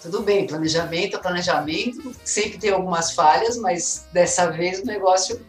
tudo 0.02 0.22
bem, 0.22 0.48
planejamento 0.48 1.18
é 1.18 1.20
planejamento, 1.20 2.12
sempre 2.24 2.58
tem 2.58 2.72
algumas 2.72 3.14
falhas, 3.14 3.58
mas 3.58 4.08
dessa 4.14 4.52
vez 4.52 4.80
o 4.80 4.86
negócio 4.86 5.40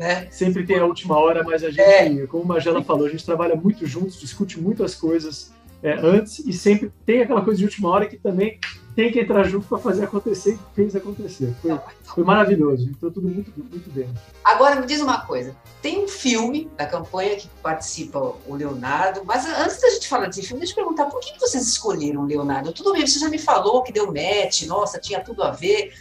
né? 0.00 0.28
Sempre 0.30 0.64
tem 0.64 0.78
a 0.78 0.86
última 0.86 1.18
hora, 1.18 1.44
mas 1.44 1.62
a 1.62 1.68
gente, 1.68 1.80
é. 1.82 2.26
como 2.26 2.44
a 2.44 2.54
Magela 2.54 2.82
falou, 2.82 3.06
a 3.06 3.10
gente 3.10 3.22
trabalha 3.22 3.54
muito 3.54 3.84
juntos, 3.86 4.18
discute 4.18 4.58
muitas 4.58 4.94
coisas 4.94 5.52
é, 5.82 5.92
antes 5.92 6.38
e 6.38 6.54
sempre 6.54 6.90
tem 7.04 7.20
aquela 7.20 7.42
coisa 7.42 7.58
de 7.58 7.66
última 7.66 7.90
hora 7.90 8.06
que 8.06 8.16
também 8.16 8.58
tem 9.00 9.10
que 9.10 9.20
entrar 9.20 9.44
junto 9.44 9.66
para 9.66 9.78
fazer 9.78 10.04
acontecer 10.04 10.52
e 10.52 10.74
fez 10.74 10.94
acontecer. 10.94 11.54
Foi, 11.62 11.78
foi 12.04 12.24
maravilhoso, 12.24 12.90
então 12.90 13.10
tudo 13.10 13.28
muito, 13.28 13.50
muito 13.56 13.90
bem. 13.90 14.12
Agora 14.44 14.78
me 14.78 14.86
diz 14.86 15.00
uma 15.00 15.22
coisa: 15.22 15.56
tem 15.80 16.04
um 16.04 16.08
filme 16.08 16.70
da 16.76 16.84
campanha 16.84 17.34
que 17.36 17.48
participa 17.62 18.18
o 18.18 18.54
Leonardo, 18.54 19.22
mas 19.24 19.46
antes 19.46 19.80
da 19.80 19.88
gente 19.88 20.06
falar 20.06 20.26
desse 20.26 20.42
filme, 20.42 20.60
deixa 20.60 20.72
eu 20.72 20.84
perguntar 20.84 21.06
por 21.06 21.18
que 21.20 21.40
vocês 21.40 21.66
escolheram 21.66 22.22
o 22.22 22.26
Leonardo? 22.26 22.72
Tudo 22.72 22.92
bem, 22.92 23.06
você 23.06 23.18
já 23.18 23.30
me 23.30 23.38
falou 23.38 23.82
que 23.82 23.90
deu 23.90 24.08
match, 24.08 24.66
nossa, 24.66 24.98
tinha 24.98 25.20
tudo 25.20 25.42
a 25.42 25.50
ver, 25.50 25.94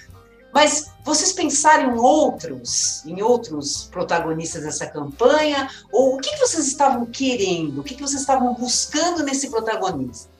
mas 0.53 0.91
vocês 1.05 1.31
pensaram 1.31 1.95
em 1.95 1.99
outros, 1.99 3.05
em 3.05 3.21
outros 3.21 3.87
protagonistas 3.89 4.63
dessa 4.63 4.87
campanha? 4.87 5.69
Ou 5.89 6.15
o 6.15 6.17
que 6.17 6.35
vocês 6.35 6.67
estavam 6.67 7.05
querendo? 7.05 7.79
O 7.79 7.83
que 7.83 7.95
vocês 7.95 8.19
estavam 8.19 8.53
buscando 8.55 9.23
nesse 9.23 9.49
protagonista? 9.49 10.38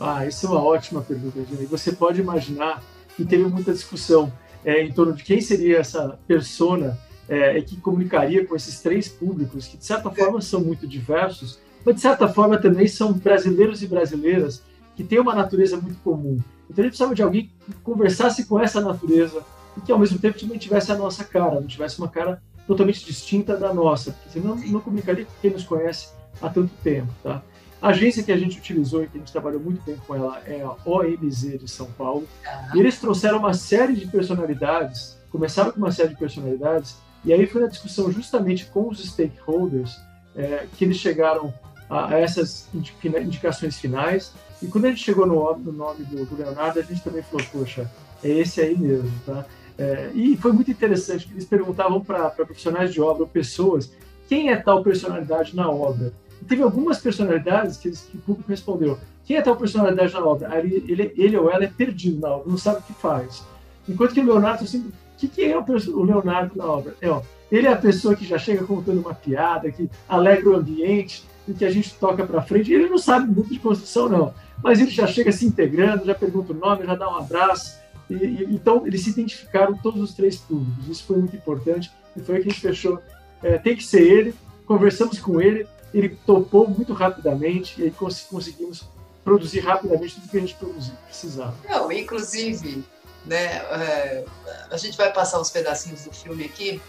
Ah, 0.00 0.26
isso 0.26 0.46
é 0.46 0.48
uma 0.48 0.62
ótima 0.62 1.02
pergunta, 1.02 1.44
Gina. 1.44 1.62
E 1.62 1.66
você 1.66 1.92
pode 1.92 2.20
imaginar 2.20 2.82
que 3.16 3.24
teve 3.24 3.44
muita 3.44 3.72
discussão 3.72 4.32
é, 4.64 4.82
em 4.82 4.92
torno 4.92 5.12
de 5.12 5.22
quem 5.22 5.40
seria 5.40 5.78
essa 5.78 6.18
persona 6.26 6.98
é, 7.28 7.60
que 7.60 7.76
comunicaria 7.76 8.46
com 8.46 8.56
esses 8.56 8.80
três 8.80 9.08
públicos, 9.08 9.66
que 9.66 9.76
de 9.76 9.84
certa 9.84 10.10
forma 10.10 10.40
são 10.40 10.60
muito 10.60 10.86
diversos, 10.86 11.58
mas 11.84 11.96
de 11.96 12.00
certa 12.00 12.28
forma 12.28 12.58
também 12.58 12.86
são 12.86 13.12
brasileiros 13.12 13.82
e 13.82 13.86
brasileiras 13.86 14.62
que 14.96 15.04
têm 15.04 15.20
uma 15.20 15.34
natureza 15.34 15.76
muito 15.76 15.98
comum. 16.02 16.38
Então 16.68 16.82
a 16.82 16.82
gente 16.82 16.90
precisava 16.90 17.14
de 17.14 17.22
alguém 17.22 17.50
que 17.64 17.72
conversasse 17.82 18.46
com 18.46 18.58
essa 18.58 18.80
natureza 18.80 19.42
e 19.76 19.80
que 19.80 19.92
ao 19.92 19.98
mesmo 19.98 20.18
tempo 20.18 20.38
também 20.38 20.58
tivesse 20.58 20.92
a 20.92 20.96
nossa 20.96 21.24
cara, 21.24 21.60
não 21.60 21.66
tivesse 21.66 21.98
uma 21.98 22.08
cara 22.08 22.42
totalmente 22.66 23.04
distinta 23.04 23.56
da 23.56 23.72
nossa, 23.72 24.12
porque 24.12 24.38
senão 24.38 24.56
não 24.56 24.80
comunicaria 24.80 25.24
com 25.24 25.32
quem 25.40 25.50
nos 25.50 25.64
conhece 25.64 26.08
há 26.40 26.48
tanto 26.48 26.70
tempo, 26.82 27.12
tá? 27.22 27.42
A 27.82 27.88
agência 27.88 28.22
que 28.22 28.30
a 28.30 28.36
gente 28.36 28.58
utilizou 28.58 29.02
e 29.02 29.08
que 29.08 29.16
a 29.16 29.20
gente 29.20 29.32
trabalhou 29.32 29.60
muito 29.60 29.82
bem 29.84 29.96
com 30.06 30.14
ela 30.14 30.40
é 30.46 30.62
a 30.62 30.76
OMZ 30.88 31.58
de 31.58 31.68
São 31.68 31.86
Paulo. 31.86 32.28
E 32.72 32.78
eles 32.78 33.00
trouxeram 33.00 33.38
uma 33.38 33.52
série 33.52 33.94
de 33.94 34.06
personalidades, 34.06 35.18
começaram 35.30 35.72
com 35.72 35.78
uma 35.78 35.90
série 35.90 36.10
de 36.10 36.16
personalidades, 36.16 36.96
e 37.24 37.32
aí 37.32 37.44
foi 37.44 37.60
na 37.60 37.66
discussão 37.66 38.10
justamente 38.12 38.66
com 38.66 38.88
os 38.88 39.02
stakeholders 39.02 39.98
é, 40.36 40.66
que 40.76 40.84
eles 40.84 40.96
chegaram 40.96 41.52
a, 41.90 42.14
a 42.14 42.18
essas 42.20 42.68
indicações 42.72 43.76
finais 43.78 44.32
e 44.62 44.68
quando 44.68 44.84
a 44.84 44.88
gente 44.88 45.02
chegou 45.02 45.26
no, 45.26 45.56
no 45.58 45.72
nome 45.72 46.04
do, 46.04 46.24
do, 46.24 46.36
Leonardo, 46.36 46.78
a 46.78 46.82
gente 46.82 47.02
também 47.02 47.22
falou, 47.22 47.44
poxa, 47.50 47.90
é 48.22 48.28
esse 48.28 48.60
aí 48.60 48.78
mesmo, 48.78 49.10
tá? 49.26 49.44
É, 49.76 50.12
e 50.14 50.36
foi 50.36 50.52
muito 50.52 50.70
interessante, 50.70 51.26
que 51.26 51.32
eles 51.32 51.44
perguntavam 51.44 52.00
para 52.00 52.30
profissionais 52.30 52.92
de 52.92 53.00
obra, 53.00 53.26
pessoas, 53.26 53.90
quem 54.28 54.50
é 54.50 54.56
tal 54.56 54.84
personalidade 54.84 55.56
na 55.56 55.68
obra? 55.68 56.12
Teve 56.48 56.62
algumas 56.62 56.98
personalidades 56.98 57.76
que, 57.76 57.90
que 57.90 58.16
o 58.16 58.20
público 58.20 58.50
respondeu, 58.50 58.98
quem 59.24 59.36
é 59.36 59.42
tal 59.42 59.56
personalidade 59.56 60.12
na 60.12 60.24
obra? 60.24 60.58
Ele, 60.58 61.12
ele 61.16 61.36
ou 61.36 61.50
ela 61.50 61.64
é 61.64 61.68
perdido 61.68 62.20
na 62.20 62.36
obra, 62.36 62.50
não 62.50 62.58
sabe 62.58 62.80
o 62.80 62.82
que 62.82 62.94
faz. 62.94 63.44
Enquanto 63.88 64.14
que 64.14 64.20
o 64.20 64.24
Leonardo, 64.24 64.64
assim, 64.64 64.80
o 64.80 64.92
que, 65.18 65.28
que 65.28 65.44
é 65.44 65.56
o 65.56 66.02
Leonardo 66.02 66.56
na 66.56 66.66
obra? 66.66 66.94
É, 67.00 67.08
ó, 67.08 67.22
ele 67.50 67.66
é 67.66 67.72
a 67.72 67.76
pessoa 67.76 68.16
que 68.16 68.24
já 68.24 68.38
chega 68.38 68.64
contando 68.64 69.00
uma 69.00 69.14
piada, 69.14 69.70
que 69.70 69.88
alegra 70.08 70.50
o 70.50 70.56
ambiente, 70.56 71.24
e 71.46 71.52
que 71.52 71.64
a 71.64 71.70
gente 71.70 71.94
toca 71.94 72.24
para 72.24 72.42
frente. 72.42 72.72
Ele 72.72 72.88
não 72.88 72.98
sabe 72.98 73.26
muito 73.26 73.52
de 73.52 73.58
construção, 73.58 74.08
não 74.08 74.34
mas 74.62 74.80
ele 74.80 74.90
já 74.90 75.06
chega 75.06 75.32
se 75.32 75.44
integrando, 75.44 76.04
já 76.04 76.14
pergunta 76.14 76.52
o 76.52 76.56
nome, 76.56 76.86
já 76.86 76.94
dá 76.94 77.10
um 77.10 77.16
abraço. 77.16 77.80
E, 78.08 78.14
e, 78.14 78.46
então, 78.50 78.86
eles 78.86 79.02
se 79.02 79.10
identificaram 79.10 79.76
todos 79.76 80.00
os 80.00 80.14
três 80.14 80.36
públicos. 80.36 80.88
Isso 80.88 81.04
foi 81.04 81.16
muito 81.16 81.34
importante 81.34 81.90
e 82.16 82.20
foi 82.20 82.36
que 82.36 82.48
a 82.48 82.50
gente 82.50 82.60
fechou. 82.60 83.00
É, 83.42 83.58
tem 83.58 83.74
que 83.74 83.84
ser 83.84 84.02
ele. 84.02 84.34
Conversamos 84.64 85.18
com 85.18 85.40
ele, 85.40 85.66
ele 85.94 86.16
topou 86.26 86.68
muito 86.68 86.92
rapidamente 86.92 87.80
e 87.80 87.84
aí 87.84 87.90
cons 87.90 88.26
conseguimos 88.30 88.84
produzir 89.24 89.60
rapidamente 89.60 90.14
tudo 90.14 90.28
que 90.28 90.36
a 90.36 90.40
gente 90.40 90.54
produzir, 90.54 90.92
precisava. 91.06 91.54
Não, 91.68 91.92
inclusive, 91.92 92.84
né, 93.24 93.56
é, 93.56 94.24
a 94.70 94.76
gente 94.76 94.96
vai 94.96 95.12
passar 95.12 95.40
uns 95.40 95.50
pedacinhos 95.50 96.04
do 96.04 96.12
filme 96.12 96.44
aqui. 96.44 96.80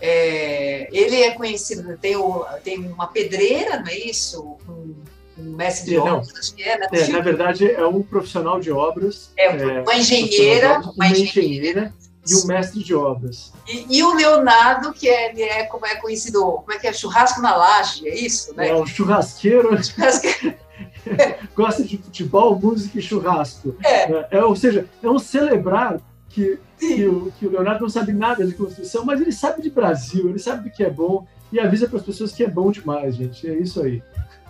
É, 0.00 0.88
ele 0.92 1.22
é 1.22 1.30
conhecido, 1.30 1.96
tem, 1.98 2.16
o, 2.16 2.44
tem 2.62 2.78
uma 2.78 3.06
pedreira, 3.06 3.78
não 3.78 3.86
é 3.86 3.96
isso? 3.96 4.58
Um, 4.68 4.94
um 5.38 5.56
mestre 5.56 5.90
de 5.90 5.98
obras, 5.98 6.32
acho 6.36 6.54
que 6.54 6.62
é, 6.62 6.78
né? 6.78 6.88
É, 6.92 7.08
na 7.08 7.20
verdade, 7.20 7.70
é 7.70 7.86
um 7.86 8.02
profissional 8.02 8.60
de 8.60 8.70
obras. 8.70 9.30
É, 9.36 9.50
uma 9.80 9.94
engenheira. 9.96 10.78
Obras, 10.78 10.94
uma, 10.94 11.08
engenheira, 11.08 11.94
e 12.26 12.34
um 12.36 12.46
mestre 12.46 12.82
de 12.82 12.94
obras. 12.94 13.52
E, 13.66 13.98
e, 13.98 14.02
o 14.02 14.14
Leonardo, 14.14 14.92
que 14.92 15.08
é, 15.08 15.30
ele 15.30 15.42
é, 15.42 15.64
como 15.64 15.86
é 15.86 15.96
conhecido, 15.96 16.40
como 16.40 16.72
é 16.72 16.78
que 16.78 16.86
é? 16.86 16.92
Churrasco 16.92 17.40
na 17.40 17.54
laje, 17.54 18.08
é 18.08 18.14
isso? 18.14 18.54
Né? 18.54 18.68
É, 18.68 18.74
um 18.74 18.86
churrasqueiro. 18.86 19.70
churrasqueiro. 19.82 20.56
Gosta 21.54 21.84
de 21.84 21.98
futebol, 21.98 22.58
música 22.58 22.98
e 22.98 23.02
churrasco. 23.02 23.76
É. 23.84 24.10
é. 24.10 24.28
é. 24.30 24.44
ou 24.44 24.56
seja, 24.56 24.88
é 25.02 25.08
um 25.08 25.18
celebrar 25.18 26.00
que, 26.28 26.58
que, 26.78 27.06
o, 27.06 27.32
que 27.38 27.46
o 27.46 27.50
Leonardo 27.50 27.82
não 27.82 27.88
sabe 27.88 28.12
nada 28.12 28.44
de 28.44 28.54
construção, 28.54 29.04
mas 29.04 29.20
ele 29.20 29.32
sabe 29.32 29.62
de 29.62 29.70
Brasil, 29.70 30.28
ele 30.28 30.38
sabe 30.38 30.68
do 30.68 30.74
que 30.74 30.82
é 30.82 30.90
bom 30.90 31.26
e 31.52 31.60
avisa 31.60 31.86
para 31.86 31.98
as 31.98 32.04
pessoas 32.04 32.32
que 32.32 32.42
é 32.42 32.48
bom 32.48 32.70
demais, 32.70 33.14
gente. 33.14 33.48
É 33.48 33.54
isso 33.54 33.80
aí. 33.82 34.02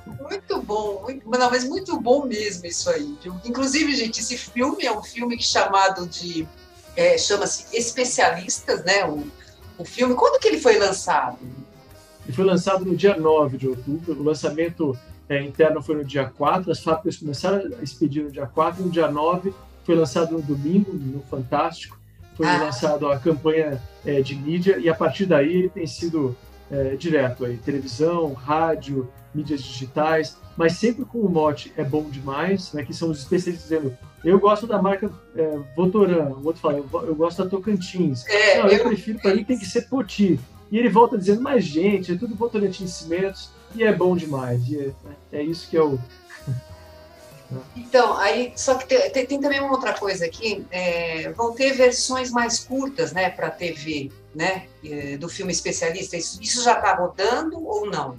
Muito 0.06 0.60
bom, 0.62 1.02
muito, 1.02 1.28
não, 1.28 1.50
mas 1.50 1.64
muito 1.64 1.98
bom 1.98 2.26
mesmo 2.26 2.66
isso 2.66 2.90
aí. 2.90 3.16
Inclusive, 3.44 3.94
gente, 3.96 4.20
esse 4.20 4.36
filme 4.36 4.84
é 4.84 4.96
um 4.96 5.02
filme 5.02 5.40
chamado 5.42 6.06
de 6.06 6.46
é, 6.96 7.18
chama-se 7.18 7.76
Especialistas, 7.76 8.84
né? 8.84 9.04
O, 9.04 9.24
o 9.78 9.84
filme. 9.84 10.14
Quando 10.14 10.40
que 10.40 10.48
ele 10.48 10.60
foi 10.60 10.78
lançado? 10.78 11.38
Ele 12.24 12.34
foi 12.34 12.44
lançado 12.44 12.84
no 12.84 12.96
dia 12.96 13.16
9 13.16 13.58
de 13.58 13.68
outubro. 13.68 14.18
O 14.18 14.22
lançamento 14.22 14.96
é, 15.28 15.42
interno 15.42 15.82
foi 15.82 15.96
no 15.96 16.04
dia 16.04 16.26
4. 16.26 16.70
As 16.70 16.80
fábricas 16.80 17.16
começaram 17.16 17.70
a 17.78 17.82
expedir 17.82 18.24
no 18.24 18.30
dia 18.30 18.46
4. 18.46 18.82
No 18.82 18.90
dia 18.90 19.08
9 19.08 19.52
foi 19.84 19.94
lançado 19.94 20.32
no 20.32 20.42
domingo, 20.42 20.92
no 20.92 21.20
Fantástico. 21.22 21.98
Foi 22.36 22.46
ah. 22.46 22.58
lançado 22.58 23.08
a 23.08 23.18
campanha 23.18 23.80
é, 24.04 24.20
de 24.20 24.34
mídia 24.34 24.78
e 24.78 24.88
a 24.88 24.94
partir 24.94 25.26
daí 25.26 25.54
ele 25.54 25.68
tem 25.68 25.86
sido 25.86 26.36
é, 26.74 26.96
direto 26.96 27.44
aí, 27.44 27.56
televisão, 27.56 28.32
rádio, 28.32 29.08
mídias 29.34 29.62
digitais, 29.62 30.36
mas 30.56 30.74
sempre 30.74 31.04
com 31.04 31.18
o 31.18 31.28
mote 31.28 31.72
é 31.76 31.84
bom 31.84 32.08
demais, 32.10 32.72
né, 32.72 32.84
que 32.84 32.92
são 32.92 33.10
os 33.10 33.20
especialistas 33.20 33.68
dizendo 33.68 33.96
eu 34.24 34.40
gosto 34.40 34.66
da 34.66 34.80
marca 34.80 35.10
é, 35.36 35.58
Votoran, 35.76 36.30
o 36.30 36.46
outro 36.46 36.62
fala, 36.62 36.78
eu, 36.78 36.86
eu 37.06 37.14
gosto 37.14 37.44
da 37.44 37.50
Tocantins. 37.50 38.26
É, 38.26 38.58
Não, 38.58 38.68
eu, 38.68 38.78
eu 38.78 38.84
prefiro, 38.84 39.18
para 39.18 39.34
mim 39.34 39.44
tem 39.44 39.58
que 39.58 39.66
ser 39.66 39.82
Poti. 39.82 40.40
E 40.70 40.78
ele 40.78 40.88
volta 40.88 41.18
dizendo, 41.18 41.42
mas 41.42 41.62
gente, 41.62 42.12
é 42.12 42.16
tudo 42.16 42.34
Votorantim 42.34 42.86
Cimentos 42.86 43.50
e 43.74 43.84
é 43.84 43.92
bom 43.92 44.16
demais. 44.16 44.66
E 44.66 44.78
é, 44.78 44.92
é 45.30 45.42
isso 45.42 45.68
que 45.68 45.76
é 45.76 45.82
o, 45.82 45.98
então, 47.76 48.16
aí, 48.16 48.52
só 48.56 48.74
que 48.74 48.86
tem, 48.86 49.26
tem, 49.26 49.40
também 49.40 49.60
uma 49.60 49.72
outra 49.72 49.92
coisa 49.92 50.24
aqui, 50.24 50.64
é, 50.70 51.30
vão 51.32 51.52
ter 51.52 51.72
versões 51.72 52.30
mais 52.30 52.60
curtas, 52.60 53.12
né, 53.12 53.30
para 53.30 53.50
TV, 53.50 54.10
né, 54.34 54.66
é, 54.84 55.16
do 55.16 55.28
filme 55.28 55.52
especialista. 55.52 56.16
Isso, 56.16 56.40
isso 56.42 56.62
já 56.62 56.74
está 56.74 56.94
rodando 56.94 57.64
ou 57.64 57.86
não? 57.86 58.16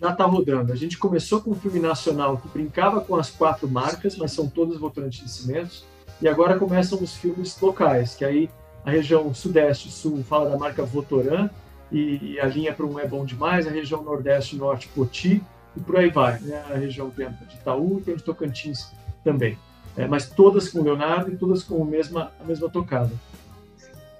Já 0.00 0.10
está 0.10 0.24
rodando. 0.24 0.72
A 0.72 0.76
gente 0.76 0.96
começou 0.96 1.40
com 1.40 1.50
um 1.50 1.54
filme 1.54 1.80
nacional 1.80 2.36
que 2.36 2.48
brincava 2.48 3.00
com 3.00 3.16
as 3.16 3.30
quatro 3.30 3.68
marcas, 3.68 4.16
mas 4.16 4.32
são 4.32 4.48
todos 4.48 4.78
Votorantim 4.78 5.24
de 5.24 5.30
Cimentos, 5.30 5.84
e 6.20 6.28
agora 6.28 6.58
começam 6.58 6.98
os 7.00 7.14
filmes 7.14 7.58
locais, 7.60 8.14
que 8.14 8.24
aí 8.24 8.50
a 8.84 8.90
região 8.90 9.32
sudeste 9.34 9.88
e 9.88 9.92
sul 9.92 10.24
fala 10.24 10.50
da 10.50 10.56
marca 10.56 10.84
Votoran, 10.84 11.50
e, 11.90 12.34
e 12.34 12.40
a 12.40 12.46
linha 12.46 12.72
para 12.72 12.86
um 12.86 12.98
é 12.98 13.06
bom 13.06 13.24
demais, 13.24 13.66
a 13.66 13.70
região 13.70 14.02
nordeste 14.02 14.56
e 14.56 14.58
norte 14.58 14.88
Poti, 14.88 15.42
e 15.78 15.80
por 15.80 15.96
aí 15.96 16.10
vai. 16.10 16.38
Né? 16.40 16.62
A 16.70 16.74
região 16.74 17.10
tem 17.10 17.28
de 17.28 17.56
Itaú 17.56 17.98
e 17.98 18.02
tem 18.02 18.16
de 18.16 18.22
Tocantins 18.22 18.90
também. 19.24 19.58
É, 19.96 20.06
mas 20.06 20.28
todas 20.28 20.68
com 20.68 20.82
Leonardo 20.82 21.32
e 21.32 21.36
todas 21.36 21.62
com 21.62 21.82
a 21.82 21.84
mesma, 21.84 22.32
a 22.40 22.44
mesma 22.44 22.68
tocada. 22.68 23.10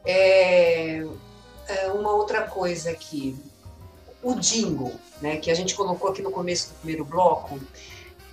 É, 0.05 1.05
é 1.69 1.89
uma 1.93 2.13
outra 2.13 2.43
coisa 2.43 2.91
aqui. 2.91 3.37
O 4.23 4.35
jingle, 4.35 4.93
né, 5.21 5.37
que 5.37 5.51
a 5.51 5.55
gente 5.55 5.75
colocou 5.75 6.11
aqui 6.11 6.23
no 6.23 6.31
começo 6.31 6.71
do 6.71 6.75
primeiro 6.77 7.05
bloco, 7.05 7.61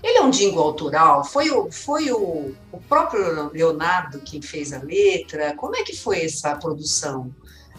ele 0.02 0.18
é 0.18 0.22
um 0.22 0.32
jingle 0.32 0.64
autoral? 0.64 1.24
Foi 1.24 1.52
o, 1.52 1.72
foi 1.72 2.12
o, 2.12 2.56
o 2.72 2.78
próprio 2.90 3.52
Leonardo 3.52 4.20
quem 4.20 4.42
fez 4.42 4.74
a 4.74 4.80
letra? 4.80 5.56
Como 5.56 5.76
é 5.76 5.84
que 5.84 5.96
foi 5.96 6.26
essa 6.26 6.56
produção? 6.56 7.32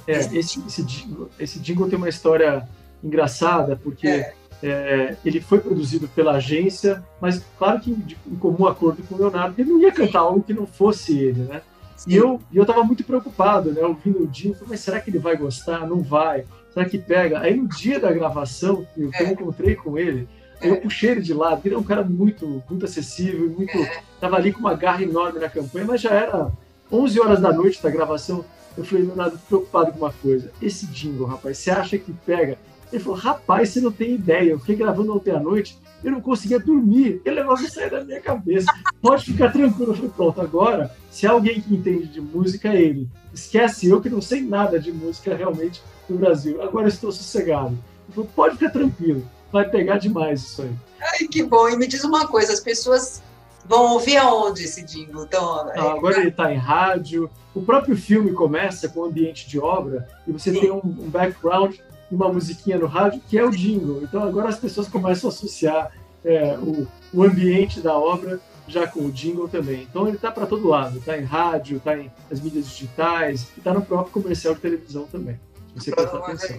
É, 0.07 0.19
esse, 0.19 0.61
esse, 0.65 0.83
jingle, 0.85 1.29
esse 1.39 1.59
jingle 1.59 1.89
tem 1.89 1.99
uma 1.99 2.09
história 2.09 2.69
engraçada, 3.03 3.77
porque 3.77 4.07
é. 4.07 4.35
É, 4.69 5.17
ele 5.25 5.41
foi 5.41 5.61
produzido 5.61 6.09
pela 6.09 6.33
agência, 6.33 7.05
mas 7.21 7.45
claro 7.59 7.81
que 7.81 7.91
em 7.91 8.37
comum 8.37 8.67
acordo 8.67 9.03
com 9.05 9.15
o 9.15 9.19
Leonardo, 9.19 9.55
ele 9.59 9.71
não 9.71 9.81
ia 9.81 9.93
cantar 9.93 10.21
algo 10.21 10.43
que 10.43 10.53
não 10.53 10.67
fosse 10.67 11.17
ele, 11.17 11.43
né? 11.43 11.63
Sim. 11.97 12.11
E 12.11 12.17
eu 12.17 12.41
e 12.53 12.57
eu 12.57 12.63
estava 12.63 12.83
muito 12.83 13.05
preocupado, 13.05 13.73
né? 13.73 13.83
Ouvindo 13.83 14.23
o 14.23 14.27
Dinho, 14.27 14.57
mas 14.67 14.81
será 14.81 15.01
que 15.01 15.09
ele 15.09 15.19
vai 15.19 15.37
gostar? 15.37 15.87
Não 15.87 16.01
vai? 16.01 16.45
Será 16.73 16.87
que 16.89 16.99
pega? 16.99 17.41
Aí 17.41 17.57
no 17.57 17.69
dia 17.69 17.99
da 17.99 18.13
gravação, 18.13 18.87
eu, 18.97 19.11
é. 19.15 19.23
eu 19.23 19.29
encontrei 19.29 19.75
com 19.75 19.97
ele, 19.99 20.29
é. 20.61 20.69
eu 20.69 20.77
puxei 20.77 21.11
ele 21.11 21.23
de 21.23 21.33
lado. 21.33 21.63
Ele 21.65 21.75
é 21.75 21.79
um 21.79 21.83
cara 21.83 22.03
muito, 22.03 22.63
muito 22.69 22.85
acessível, 22.85 23.49
muito, 23.49 23.77
é. 23.79 24.03
tava 24.21 24.37
ali 24.37 24.53
com 24.53 24.61
uma 24.61 24.75
garra 24.75 25.03
enorme 25.03 25.39
na 25.39 25.49
campanha, 25.49 25.87
mas 25.87 26.01
já 26.01 26.11
era 26.11 26.51
11 26.93 27.21
horas 27.21 27.41
da 27.41 27.53
noite 27.53 27.83
da 27.83 27.91
gravação. 27.91 28.45
Eu 28.77 28.85
falei, 28.85 29.05
Leonardo, 29.05 29.39
preocupado 29.49 29.93
com 29.93 29.99
uma 29.99 30.13
coisa. 30.13 30.51
Esse 30.61 30.87
jingle, 30.87 31.27
rapaz, 31.27 31.57
você 31.57 31.71
acha 31.71 31.97
que 31.97 32.13
pega? 32.13 32.59
Ele 32.93 33.03
falou, 33.03 33.19
rapaz, 33.19 33.71
você 33.71 33.81
não 33.81 33.91
tem 33.91 34.15
ideia. 34.15 34.51
Eu 34.51 34.59
fiquei 34.61 34.77
gravando 34.77 35.15
ontem 35.15 35.33
à 35.33 35.41
noite, 35.41 35.79
eu 36.05 36.13
não 36.13 36.21
conseguia 36.21 36.59
dormir. 36.59 37.21
Ele 37.25 37.37
negócio 37.37 37.71
sair 37.71 37.91
da 37.91 38.05
minha 38.05 38.21
cabeça. 38.21 38.67
Pode 39.03 39.25
ficar 39.25 39.53
tranquilo. 39.53 39.93
Eu 39.93 39.97
falei, 39.97 40.11
pronto, 40.15 40.41
agora, 40.41 40.95
se 41.11 41.27
alguém 41.27 41.61
que 41.61 41.75
entende 41.75 42.07
de 42.07 42.21
música, 42.21 42.69
é 42.69 42.81
ele. 42.81 43.09
Esquece 43.35 43.89
eu 43.89 44.01
que 44.01 44.09
não 44.09 44.21
sei 44.21 44.43
nada 44.43 44.79
de 44.79 44.93
música 44.93 45.35
realmente 45.35 45.83
no 46.09 46.17
Brasil. 46.17 46.63
Agora 46.63 46.89
estou 46.89 47.11
sossegado. 47.11 47.77
Ele 48.07 48.15
falou, 48.15 48.31
pode 48.35 48.57
ficar 48.57 48.71
tranquilo. 48.71 49.27
Vai 49.51 49.69
pegar 49.69 49.99
demais 49.99 50.43
isso 50.43 50.63
aí. 50.63 50.73
Ai, 51.01 51.27
que 51.29 51.43
bom. 51.43 51.69
E 51.69 51.77
me 51.77 51.87
diz 51.87 52.05
uma 52.05 52.27
coisa, 52.27 52.53
as 52.53 52.61
pessoas 52.61 53.23
vão 53.69 53.95
ouvir 53.95 54.17
aonde 54.17 54.65
esse 54.65 54.83
jingle? 54.83 55.25
Então, 55.25 55.71
é... 55.71 55.79
agora 55.79 56.19
ele 56.19 56.29
está 56.29 56.53
em 56.53 56.57
rádio. 56.57 57.31
O 57.55 57.63
próprio 57.63 57.97
filme 57.97 58.33
começa 58.33 58.89
com 58.89 59.01
o 59.01 59.05
ambiente 59.05 59.49
de 59.49 59.59
obra 59.59 60.07
e 60.27 60.33
você 60.33 60.53
Sim. 60.53 60.61
tem 60.61 60.71
um, 60.71 60.79
um 60.79 61.11
background 61.11 61.77
uma 62.11 62.33
musiquinha 62.33 62.79
no 62.79 62.87
rádio, 62.87 63.21
que 63.29 63.39
é 63.39 63.45
o 63.45 63.51
jingle. 63.51 64.03
Então 64.03 64.23
agora 64.23 64.49
as 64.49 64.59
pessoas 64.59 64.89
começam 64.89 65.29
a 65.29 65.33
associar 65.33 65.93
é, 66.25 66.57
o, 66.59 66.87
o 67.13 67.23
ambiente 67.23 67.81
da 67.81 67.97
obra 67.97 68.41
já 68.69 68.87
com 68.87 69.01
o 69.01 69.13
jingle 69.13 69.49
também. 69.49 69.83
Então 69.83 70.07
ele 70.07 70.17
está 70.17 70.31
para 70.31 70.47
todo 70.47 70.67
lado, 70.67 70.99
está 70.99 71.17
em 71.17 71.25
rádio, 71.25 71.79
está 71.79 71.97
em 71.97 72.11
as 72.31 72.41
mídias 72.41 72.69
digitais, 72.69 73.49
está 73.57 73.73
no 73.73 73.83
próprio 73.83 74.13
comercial 74.13 74.55
de 74.55 74.61
televisão 74.61 75.07
também. 75.07 75.41
Se 75.77 75.85
você 75.85 75.95
prestar 75.95 76.19
atenção. 76.19 76.57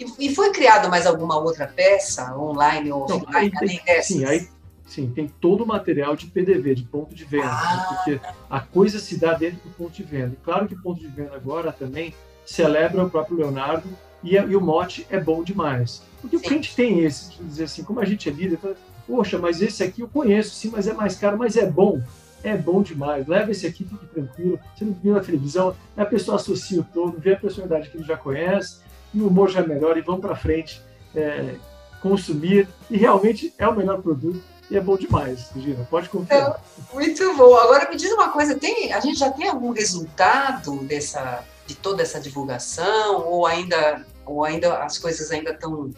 E, 0.00 0.26
e 0.26 0.34
foi 0.34 0.50
criado 0.50 0.88
mais 0.88 1.06
alguma 1.06 1.38
outra 1.38 1.68
peça, 1.68 2.36
online 2.36 2.90
ou 2.90 3.08
Não, 3.08 3.16
offline, 3.16 3.52
além 3.56 3.80
dessas? 3.84 4.06
Sim, 4.06 4.24
aí 4.24 4.48
Sim, 4.86 5.10
tem 5.10 5.28
todo 5.40 5.64
o 5.64 5.66
material 5.66 6.14
de 6.14 6.26
PDV, 6.26 6.74
de 6.74 6.84
ponto 6.84 7.14
de 7.14 7.24
venda, 7.24 7.48
ah. 7.48 7.76
né? 7.76 7.84
porque 7.88 8.20
a 8.50 8.60
coisa 8.60 8.98
se 8.98 9.16
dá 9.16 9.32
dentro 9.32 9.58
do 9.64 9.70
ponto 9.70 9.92
de 9.92 10.02
venda. 10.02 10.34
E 10.34 10.44
claro 10.44 10.68
que 10.68 10.74
o 10.74 10.82
ponto 10.82 11.00
de 11.00 11.08
venda 11.08 11.34
agora 11.34 11.72
também 11.72 12.14
celebra 12.44 13.04
o 13.04 13.10
próprio 13.10 13.38
Leonardo 13.38 13.88
e, 14.24 14.34
e 14.34 14.56
o 14.56 14.60
mote 14.60 15.06
é 15.10 15.20
bom 15.20 15.44
demais. 15.44 16.02
Porque 16.20 16.38
sim. 16.38 16.44
o 16.44 16.46
cliente 16.48 16.74
tem 16.74 17.00
esse, 17.04 17.30
de 17.30 17.44
dizer 17.44 17.64
assim, 17.64 17.84
como 17.84 18.00
a 18.00 18.04
gente 18.04 18.28
é 18.28 18.32
líder, 18.32 18.58
fala, 18.58 18.76
poxa, 19.06 19.38
mas 19.38 19.60
esse 19.60 19.82
aqui 19.82 20.00
eu 20.00 20.08
conheço, 20.08 20.54
sim, 20.54 20.70
mas 20.70 20.88
é 20.88 20.92
mais 20.92 21.14
caro, 21.16 21.38
mas 21.38 21.56
é 21.56 21.66
bom. 21.66 22.00
É 22.42 22.56
bom 22.56 22.82
demais. 22.82 23.26
Leva 23.26 23.50
esse 23.50 23.66
aqui, 23.66 23.84
fique 23.84 24.06
tranquilo. 24.06 24.58
Você 24.74 24.84
não 24.84 24.92
viu 24.92 25.14
na 25.14 25.20
televisão, 25.20 25.74
a 25.96 26.04
pessoa 26.04 26.36
associa 26.36 26.80
o 26.80 26.84
todo, 26.84 27.18
vê 27.18 27.34
a 27.34 27.38
personalidade 27.38 27.88
que 27.88 27.96
ele 27.96 28.04
já 28.04 28.16
conhece, 28.16 28.80
e 29.12 29.20
o 29.20 29.28
humor 29.28 29.50
já 29.50 29.60
é 29.60 29.66
melhor, 29.66 29.96
e 29.96 30.02
vão 30.02 30.20
para 30.20 30.34
frente 30.34 30.82
é, 31.14 31.54
consumir. 32.02 32.68
E 32.90 32.96
realmente 32.96 33.54
é 33.58 33.66
o 33.66 33.74
melhor 33.74 34.02
produto 34.02 34.42
e 34.70 34.76
é 34.76 34.80
bom 34.80 34.96
demais, 34.96 35.50
Gina. 35.56 35.86
Pode 35.90 36.08
confiar. 36.08 36.50
É, 36.50 36.94
muito 36.94 37.36
bom. 37.36 37.54
Agora 37.56 37.88
me 37.88 37.96
diz 37.96 38.10
uma 38.12 38.30
coisa: 38.30 38.58
tem, 38.58 38.92
a 38.92 39.00
gente 39.00 39.18
já 39.18 39.30
tem 39.30 39.48
algum 39.48 39.72
resultado 39.72 40.78
dessa, 40.84 41.44
de 41.66 41.74
toda 41.74 42.02
essa 42.02 42.20
divulgação 42.20 43.26
ou 43.26 43.46
ainda 43.46 44.04
ou 44.26 44.44
ainda 44.44 44.82
as 44.82 44.98
coisas 44.98 45.30
ainda 45.30 45.52
estão 45.52 45.90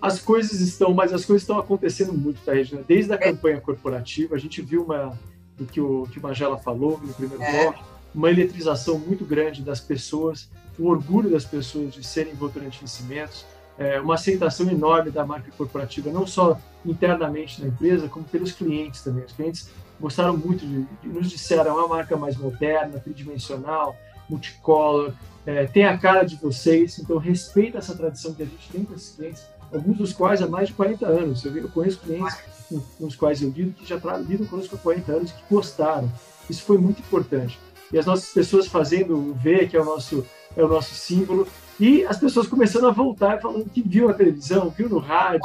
as 0.00 0.20
coisas 0.20 0.60
estão, 0.60 0.92
mas 0.92 1.14
as 1.14 1.24
coisas 1.24 1.42
estão 1.42 1.58
acontecendo 1.58 2.12
muito, 2.12 2.38
tá, 2.44 2.52
Regina? 2.52 2.82
Desde 2.86 3.10
a 3.12 3.14
é. 3.14 3.18
campanha 3.18 3.58
corporativa, 3.58 4.34
a 4.34 4.38
gente 4.38 4.60
viu 4.60 4.82
uma, 4.84 5.18
do 5.56 5.64
que 5.64 5.80
o, 5.80 6.06
que 6.12 6.18
o 6.18 6.22
Magela 6.22 6.58
falou 6.58 7.00
no 7.02 7.14
primeiro 7.14 7.42
é. 7.42 7.62
bloco, 7.64 7.82
uma 8.14 8.30
eletrização 8.30 8.98
muito 8.98 9.24
grande 9.24 9.62
das 9.62 9.80
pessoas, 9.80 10.50
o 10.78 10.88
orgulho 10.88 11.30
das 11.30 11.46
pessoas 11.46 11.94
de 11.94 12.04
serem 12.04 12.34
Votorantim 12.34 12.86
Cimentos, 12.86 13.46
é, 13.78 13.98
uma 13.98 14.14
aceitação 14.14 14.68
enorme 14.70 15.10
da 15.10 15.24
marca 15.24 15.50
corporativa, 15.56 16.10
não 16.10 16.26
só 16.26 16.60
internamente 16.84 17.62
na 17.62 17.68
empresa, 17.68 18.06
como 18.06 18.24
pelos 18.26 18.52
clientes 18.52 19.02
também. 19.02 19.24
Os 19.24 19.32
clientes 19.32 19.70
gostaram 19.98 20.36
muito 20.36 20.66
de, 20.66 20.82
de 21.02 21.08
nos 21.08 21.30
disseram, 21.30 21.70
é 21.70 21.74
uma 21.74 21.88
marca 21.88 22.16
mais 22.16 22.36
moderna, 22.36 23.00
tridimensional, 23.00 23.96
multicolor, 24.28 25.12
é, 25.46 25.66
tem 25.66 25.84
a 25.84 25.98
cara 25.98 26.22
de 26.22 26.36
vocês, 26.36 26.98
então 26.98 27.18
respeita 27.18 27.78
essa 27.78 27.94
tradição 27.94 28.32
que 28.32 28.42
a 28.42 28.46
gente 28.46 28.68
tem 28.70 28.84
com 28.84 28.94
esses 28.94 29.14
clientes, 29.14 29.42
alguns 29.72 29.98
dos 29.98 30.12
quais 30.12 30.40
há 30.40 30.48
mais 30.48 30.68
de 30.68 30.74
40 30.74 31.06
anos. 31.06 31.44
Eu, 31.44 31.56
eu 31.56 31.68
conheço 31.68 32.00
clientes 32.00 32.36
com, 32.68 32.80
com, 32.80 33.06
os 33.06 33.14
quais 33.14 33.42
eu 33.42 33.50
lido 33.50 33.72
que 33.72 33.86
já 33.86 33.96
lidam 34.18 34.46
conosco 34.46 34.76
há 34.76 34.78
40 34.78 35.12
anos 35.12 35.32
que 35.32 35.42
gostaram. 35.50 36.10
Isso 36.48 36.62
foi 36.62 36.78
muito 36.78 37.00
importante. 37.00 37.58
E 37.92 37.98
as 37.98 38.06
nossas 38.06 38.32
pessoas 38.32 38.66
fazendo 38.66 39.16
o 39.16 39.34
V, 39.34 39.66
que 39.66 39.76
é 39.76 39.80
o 39.80 39.84
nosso, 39.84 40.26
é 40.56 40.64
o 40.64 40.68
nosso 40.68 40.94
símbolo, 40.94 41.46
e 41.78 42.04
as 42.04 42.18
pessoas 42.18 42.46
começando 42.46 42.86
a 42.86 42.90
voltar 42.90 43.40
falando 43.40 43.68
que 43.68 43.82
viu 43.82 44.08
na 44.08 44.14
televisão, 44.14 44.70
viu 44.70 44.88
no 44.88 44.98
rádio, 44.98 45.40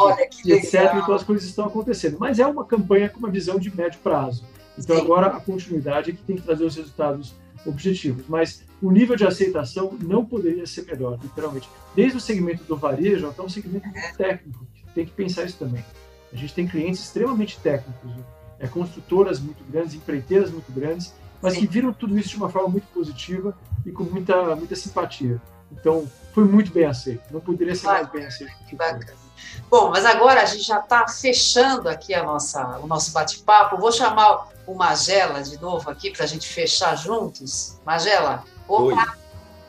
etc. 0.46 0.94
Então 0.96 1.14
as 1.14 1.24
coisas 1.24 1.46
estão 1.48 1.66
acontecendo. 1.66 2.18
Mas 2.20 2.40
é 2.40 2.46
uma 2.46 2.64
campanha 2.64 3.10
com 3.10 3.20
uma 3.20 3.30
visão 3.30 3.60
de 3.60 3.76
médio 3.76 4.00
prazo. 4.02 4.46
Então 4.78 4.96
Sim. 4.96 5.02
agora 5.02 5.28
a 5.28 5.40
continuidade 5.40 6.12
é 6.12 6.14
que 6.14 6.22
tem 6.22 6.36
que 6.38 6.44
trazer 6.44 6.64
os 6.64 6.76
resultados 6.76 7.34
objetivos. 7.66 8.26
Mas 8.28 8.64
o 8.82 8.92
nível 8.92 9.16
de 9.16 9.26
aceitação 9.26 9.98
não 10.02 10.26
poderia 10.26 10.66
ser 10.66 10.86
melhor, 10.86 11.20
literalmente. 11.22 11.70
Desde 11.96 12.18
o 12.18 12.22
segmento 12.22 12.64
do 12.64 12.78
varejo 12.78 13.28
até 13.28 13.42
o 13.42 13.50
segmento 13.50 13.88
técnico, 14.18 14.66
tem 14.94 15.06
que 15.06 15.12
pensar 15.12 15.46
isso 15.46 15.58
também. 15.58 15.84
A 16.32 16.36
gente 16.36 16.54
tem 16.54 16.68
clientes 16.68 17.02
extremamente 17.02 17.60
técnicos, 17.60 18.10
né? 18.12 18.24
é, 18.60 18.68
construtoras 18.68 19.40
muito 19.40 19.64
grandes, 19.70 19.96
empreiteiras 19.96 20.52
muito 20.52 20.72
grandes, 20.72 21.14
mas 21.42 21.54
Sim. 21.54 21.62
que 21.62 21.68
viram 21.68 21.94
tudo 21.94 22.18
isso 22.18 22.30
de 22.30 22.38
uma 22.38 22.50
forma 22.50 22.68
muito 22.68 22.88
positiva 22.94 23.58
e 23.86 23.92
com 23.92 24.04
muita, 24.04 24.56
muita 24.56 24.76
simpatia. 24.76 25.42
Então, 25.72 26.10
foi 26.34 26.44
muito 26.44 26.72
bem 26.72 26.86
aceito. 26.86 27.24
Não 27.32 27.40
poderia 27.40 27.76
ser 27.76 27.88
mais 27.88 28.12
bem 28.12 28.26
aceito. 28.26 28.52
que. 28.68 28.76
Bom, 29.70 29.90
mas 29.92 30.06
agora 30.06 30.42
a 30.42 30.46
gente 30.46 30.64
já 30.64 30.80
está 30.80 31.08
fechando 31.08 31.88
aqui 31.88 32.14
a 32.14 32.24
nossa, 32.24 32.80
o 32.80 32.88
nosso 32.88 33.12
bate-papo. 33.12 33.78
Vou 33.78 33.92
chamar 33.92 34.48
o 34.66 34.74
Magela 34.74 35.42
de 35.44 35.60
novo 35.62 35.90
aqui 35.90 36.12
para 36.12 36.24
a 36.24 36.28
gente 36.28 36.48
fechar 36.48 36.96
juntos. 36.96 37.80
Magela, 37.86 38.44
opa, 38.68 38.84
Oi. 38.84 38.96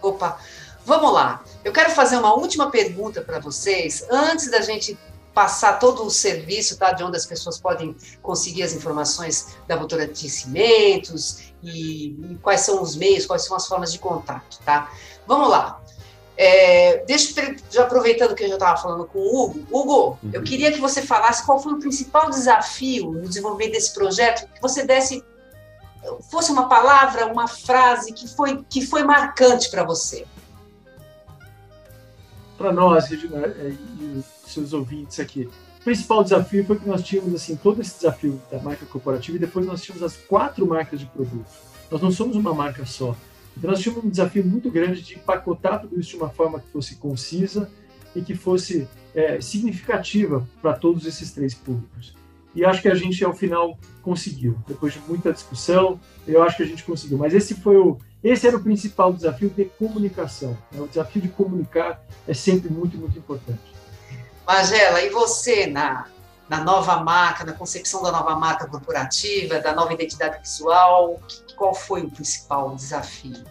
opa. 0.00 0.38
Vamos 0.84 1.12
lá. 1.12 1.42
Eu 1.62 1.72
quero 1.72 1.90
fazer 1.90 2.16
uma 2.16 2.34
última 2.34 2.70
pergunta 2.70 3.20
para 3.20 3.38
vocês, 3.38 4.06
antes 4.10 4.50
da 4.50 4.62
gente 4.62 4.98
passar 5.34 5.78
todo 5.78 6.04
o 6.04 6.10
serviço, 6.10 6.76
tá? 6.76 6.92
De 6.92 7.04
onde 7.04 7.16
as 7.16 7.26
pessoas 7.26 7.58
podem 7.58 7.96
conseguir 8.22 8.62
as 8.62 8.72
informações 8.72 9.56
da 9.66 9.76
Votorantim 9.76 10.28
Cimentos 10.28 11.52
e, 11.62 12.08
e 12.08 12.38
quais 12.42 12.62
são 12.62 12.82
os 12.82 12.96
meios, 12.96 13.26
quais 13.26 13.44
são 13.44 13.56
as 13.56 13.66
formas 13.66 13.92
de 13.92 13.98
contato, 13.98 14.58
tá? 14.64 14.90
Vamos 15.26 15.48
lá. 15.48 15.80
É, 16.42 17.04
deixa 17.04 17.38
eu, 17.38 17.54
já 17.70 17.82
aproveitando 17.82 18.34
que 18.34 18.42
eu 18.44 18.48
já 18.48 18.54
estava 18.54 18.80
falando 18.80 19.04
com 19.04 19.18
o 19.18 19.44
Hugo. 19.44 19.66
Hugo, 19.70 20.18
Uhum. 20.22 20.30
eu 20.32 20.42
queria 20.42 20.72
que 20.72 20.80
você 20.80 21.02
falasse 21.02 21.44
qual 21.44 21.62
foi 21.62 21.74
o 21.74 21.78
principal 21.78 22.30
desafio 22.30 23.10
no 23.12 23.28
desenvolvimento 23.28 23.72
desse 23.72 23.92
projeto, 23.92 24.48
que 24.54 24.62
você 24.62 24.82
desse 24.86 25.22
fosse 26.30 26.50
uma 26.50 26.66
palavra, 26.66 27.26
uma 27.26 27.46
frase 27.46 28.10
que 28.14 28.26
foi 28.26 28.64
que 28.70 28.80
foi 28.86 29.02
marcante 29.04 29.70
para 29.70 29.84
você. 29.84 30.26
para 32.56 32.72
nós, 32.72 33.08
Regina, 33.08 33.38
é, 33.46 33.72
e 33.98 34.18
os 34.18 34.50
seus 34.50 34.72
ouvintes 34.72 35.20
aqui, 35.20 35.48
o 35.80 35.84
principal 35.84 36.22
desafio 36.22 36.64
foi 36.66 36.78
que 36.78 36.88
nós 36.88 37.02
tínhamos 37.02 37.34
assim 37.34 37.56
todo 37.56 37.80
esse 37.82 37.96
desafio 37.96 38.40
da 38.50 38.58
marca 38.58 38.84
corporativa 38.86 39.36
e 39.36 39.40
depois 39.40 39.66
nós 39.66 39.82
tínhamos 39.82 40.02
as 40.02 40.16
quatro 40.16 40.66
marcas 40.66 41.00
de 41.00 41.06
produtos. 41.06 41.52
Nós 41.90 42.00
não 42.00 42.10
somos 42.10 42.36
uma 42.36 42.54
marca 42.54 42.84
só. 42.86 43.14
Então 43.60 43.70
nós 43.70 43.80
tínhamos 43.80 44.02
um 44.06 44.08
desafio 44.08 44.42
muito 44.42 44.70
grande 44.70 45.02
de 45.02 45.16
empacotar 45.16 45.82
tudo 45.82 46.00
isso 46.00 46.10
de 46.10 46.16
uma 46.16 46.30
forma 46.30 46.58
que 46.58 46.68
fosse 46.68 46.96
concisa 46.96 47.70
e 48.16 48.22
que 48.22 48.34
fosse 48.34 48.88
é, 49.14 49.38
significativa 49.38 50.48
para 50.62 50.72
todos 50.72 51.04
esses 51.04 51.30
três 51.30 51.52
públicos. 51.52 52.16
E 52.54 52.64
acho 52.64 52.80
que 52.80 52.88
a 52.88 52.94
gente, 52.94 53.22
ao 53.22 53.34
final, 53.34 53.78
conseguiu. 54.00 54.56
Depois 54.66 54.94
de 54.94 55.00
muita 55.06 55.30
discussão, 55.30 56.00
eu 56.26 56.42
acho 56.42 56.56
que 56.56 56.62
a 56.62 56.66
gente 56.66 56.82
conseguiu. 56.82 57.18
Mas 57.18 57.34
esse 57.34 57.54
foi 57.54 57.76
o, 57.76 57.98
esse 58.24 58.46
era 58.46 58.56
o 58.56 58.62
principal 58.62 59.12
desafio 59.12 59.50
de 59.50 59.66
comunicação. 59.66 60.56
né? 60.72 60.80
O 60.80 60.88
desafio 60.88 61.20
de 61.20 61.28
comunicar 61.28 62.02
é 62.26 62.32
sempre 62.32 62.72
muito, 62.72 62.96
muito 62.96 63.18
importante. 63.18 63.60
Magela, 64.46 65.02
e 65.02 65.10
você 65.10 65.66
na, 65.66 66.08
na 66.50 66.64
nova 66.64 66.96
marca, 66.96 67.44
na 67.44 67.52
concepção 67.52 68.02
da 68.02 68.10
nova 68.10 68.34
marca 68.34 68.66
corporativa, 68.66 69.60
da 69.60 69.72
nova 69.72 69.94
identidade 69.94 70.40
visual, 70.42 71.22
qual 71.54 71.72
foi 71.72 72.02
o 72.02 72.10
principal 72.10 72.74
desafio? 72.74 73.44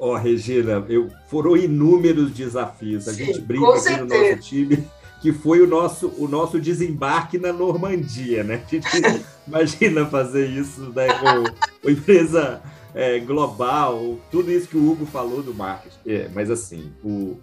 Ó, 0.00 0.16
Regina, 0.16 0.82
eu, 0.88 1.10
foram 1.28 1.54
inúmeros 1.54 2.32
desafios. 2.32 3.06
A 3.06 3.12
Sim, 3.12 3.26
gente 3.26 3.40
brinca 3.42 3.68
aqui 3.68 3.76
no 3.76 3.80
certeza. 3.80 4.30
nosso 4.30 4.48
time 4.48 4.88
que 5.20 5.30
foi 5.30 5.60
o 5.60 5.66
nosso, 5.68 6.08
o 6.18 6.26
nosso 6.26 6.58
desembarque 6.58 7.38
na 7.38 7.52
Normandia, 7.52 8.42
né? 8.42 8.62
A 8.66 8.70
gente 8.70 8.88
imagina 9.46 10.06
fazer 10.06 10.48
isso 10.48 10.90
né, 10.96 11.06
com, 11.08 11.80
com 11.82 11.90
empresa 11.90 12.62
é, 12.94 13.20
global, 13.20 14.18
tudo 14.30 14.50
isso 14.50 14.68
que 14.68 14.76
o 14.76 14.90
Hugo 14.90 15.04
falou 15.06 15.42
do 15.42 15.54
marketing. 15.54 15.98
É, 16.06 16.28
mas 16.34 16.50
assim, 16.50 16.90
o, 17.04 17.36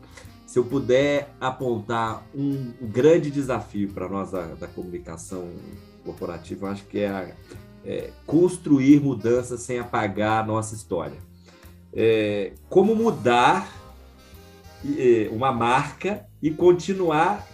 se 0.50 0.58
eu 0.58 0.64
puder 0.64 1.30
apontar 1.40 2.24
um, 2.34 2.74
grande 2.82 3.30
desafio 3.30 3.88
para 3.90 4.10
nós 4.10 4.32
da, 4.32 4.48
da 4.56 4.68
comunicação 4.68 5.48
corporativa, 6.04 6.72
acho 6.72 6.86
que 6.86 7.02
é, 7.02 7.08
a- 7.08 7.30
é 7.86 8.10
construir 8.26 9.00
mudanças 9.00 9.62
sem 9.62 9.78
apagar 9.78 10.44
a 10.44 10.48
nossa 10.48 10.74
história. 10.74 11.20
É, 11.94 12.54
como 12.68 12.96
mudar 12.96 13.72
eh, 14.98 15.30
uma 15.32 15.52
marca 15.52 16.26
e 16.42 16.50
continuar 16.50 17.48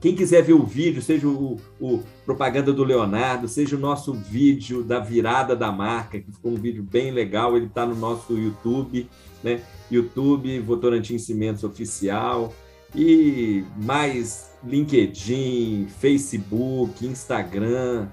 quem 0.01 0.15
quiser 0.15 0.43
ver 0.43 0.53
o 0.53 0.65
vídeo, 0.65 1.03
seja 1.03 1.27
o, 1.27 1.57
o 1.81 2.01
propaganda 2.25 2.73
do 2.73 2.85
Leonardo, 2.85 3.49
seja 3.49 3.75
o 3.75 3.81
nosso 3.81 4.13
vídeo 4.13 4.85
da 4.85 5.01
virada 5.01 5.57
da 5.57 5.73
marca, 5.73 6.21
que 6.21 6.31
ficou 6.31 6.53
um 6.53 6.57
vídeo 6.57 6.85
bem 6.85 7.11
legal, 7.11 7.57
ele 7.57 7.67
está 7.67 7.85
no 7.85 7.97
nosso 7.97 8.39
YouTube, 8.39 9.11
né? 9.43 9.61
YouTube, 9.91 10.61
Votorantim 10.61 11.19
Cimentos 11.19 11.65
Oficial, 11.65 12.55
e 12.95 13.65
mais 13.77 14.53
LinkedIn, 14.65 15.89
Facebook, 15.99 17.05
Instagram, 17.05 18.07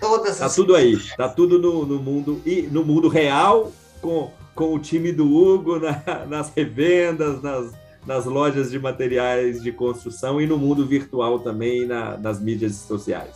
Todas 0.00 0.38
tá 0.38 0.46
as 0.46 0.54
tudo 0.54 0.74
aí, 0.74 0.98
tá 1.16 1.28
tudo 1.28 1.58
no, 1.58 1.86
no 1.86 1.98
mundo 2.02 2.40
e 2.44 2.62
no 2.62 2.84
mundo 2.84 3.08
real 3.08 3.72
com, 4.00 4.30
com 4.54 4.74
o 4.74 4.78
time 4.78 5.10
do 5.12 5.26
Hugo 5.34 5.78
na- 5.78 6.02
nas 6.28 6.52
revendas, 6.54 7.40
nas, 7.42 7.72
nas 8.06 8.24
lojas 8.26 8.70
de 8.70 8.78
materiais 8.78 9.62
de 9.62 9.72
construção 9.72 10.40
e 10.40 10.46
no 10.46 10.58
mundo 10.58 10.86
virtual 10.86 11.38
também 11.40 11.86
na- 11.86 12.16
nas 12.18 12.38
mídias 12.40 12.74
sociais. 12.74 13.34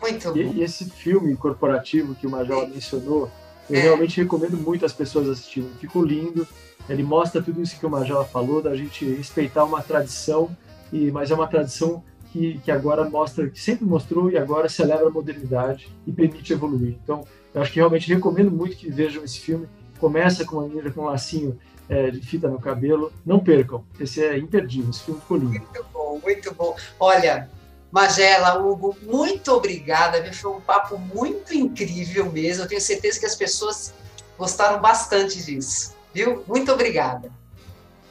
Muito 0.00 0.28
bom. 0.30 0.36
E, 0.36 0.58
e 0.58 0.62
esse 0.62 0.84
filme 0.90 1.34
corporativo 1.36 2.14
que 2.14 2.26
o 2.26 2.30
Major 2.30 2.68
mencionou, 2.68 3.30
eu 3.70 3.76
É. 3.76 3.80
realmente 3.80 4.20
recomendo 4.20 4.58
muito 4.58 4.84
as 4.84 4.92
pessoas 4.92 5.26
assistirem. 5.28 5.70
Ficou 5.80 6.04
lindo. 6.04 6.46
Ele 6.86 7.02
mostra 7.02 7.40
tudo 7.40 7.62
isso 7.62 7.78
que 7.80 7.86
o 7.86 7.90
Major 7.90 8.26
falou, 8.28 8.60
da 8.60 8.76
gente 8.76 9.06
respeitar 9.06 9.64
uma 9.64 9.80
tradição, 9.80 10.54
e 10.92 11.10
mas 11.10 11.30
é 11.30 11.34
uma 11.34 11.46
tradição 11.46 12.04
que, 12.34 12.58
que 12.64 12.70
agora 12.72 13.08
mostra, 13.08 13.48
que 13.48 13.60
sempre 13.60 13.84
mostrou 13.84 14.28
e 14.28 14.36
agora 14.36 14.68
celebra 14.68 15.06
a 15.06 15.10
modernidade 15.10 15.88
e 16.04 16.10
permite 16.10 16.52
evoluir. 16.52 16.96
Então, 17.00 17.24
eu 17.54 17.62
acho 17.62 17.70
que 17.70 17.78
realmente 17.78 18.12
recomendo 18.12 18.50
muito 18.50 18.76
que 18.76 18.90
vejam 18.90 19.22
esse 19.22 19.38
filme. 19.38 19.68
Começa 20.00 20.44
com 20.44 20.56
uma 20.56 20.66
menina 20.66 20.90
com 20.90 21.02
um 21.02 21.04
lacinho 21.04 21.56
é, 21.88 22.10
de 22.10 22.20
fita 22.26 22.48
no 22.48 22.58
cabelo. 22.58 23.12
Não 23.24 23.38
percam, 23.38 23.84
esse 24.00 24.20
é 24.20 24.36
imperdível. 24.36 24.90
Esse 24.90 25.04
filme 25.04 25.20
ficou 25.20 25.36
lindo. 25.36 25.50
Muito 25.50 25.86
bom, 25.92 26.20
muito 26.20 26.54
bom. 26.54 26.76
Olha, 26.98 27.48
Magela, 27.92 28.58
Hugo, 28.58 28.96
muito 29.04 29.52
obrigada. 29.52 30.20
Foi 30.32 30.50
um 30.50 30.60
papo 30.60 30.98
muito 30.98 31.54
incrível 31.54 32.32
mesmo. 32.32 32.64
Eu 32.64 32.68
tenho 32.68 32.80
certeza 32.80 33.20
que 33.20 33.26
as 33.26 33.36
pessoas 33.36 33.94
gostaram 34.36 34.82
bastante 34.82 35.40
disso. 35.40 35.94
Viu? 36.12 36.42
Muito 36.48 36.72
obrigada. 36.72 37.30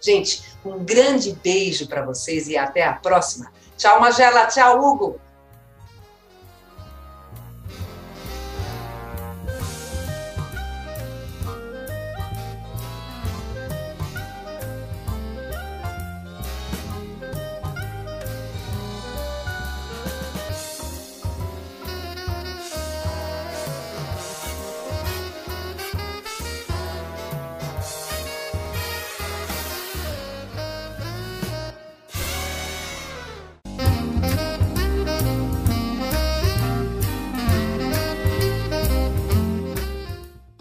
Gente, 0.00 0.42
um 0.64 0.84
grande 0.84 1.38
beijo 1.40 1.86
para 1.86 2.04
vocês 2.04 2.48
e 2.48 2.56
até 2.56 2.84
a 2.84 2.94
próxima. 2.94 3.48
Tchau, 3.76 4.00
Magela. 4.00 4.46
Tchau, 4.46 4.80
Hugo. 4.80 5.25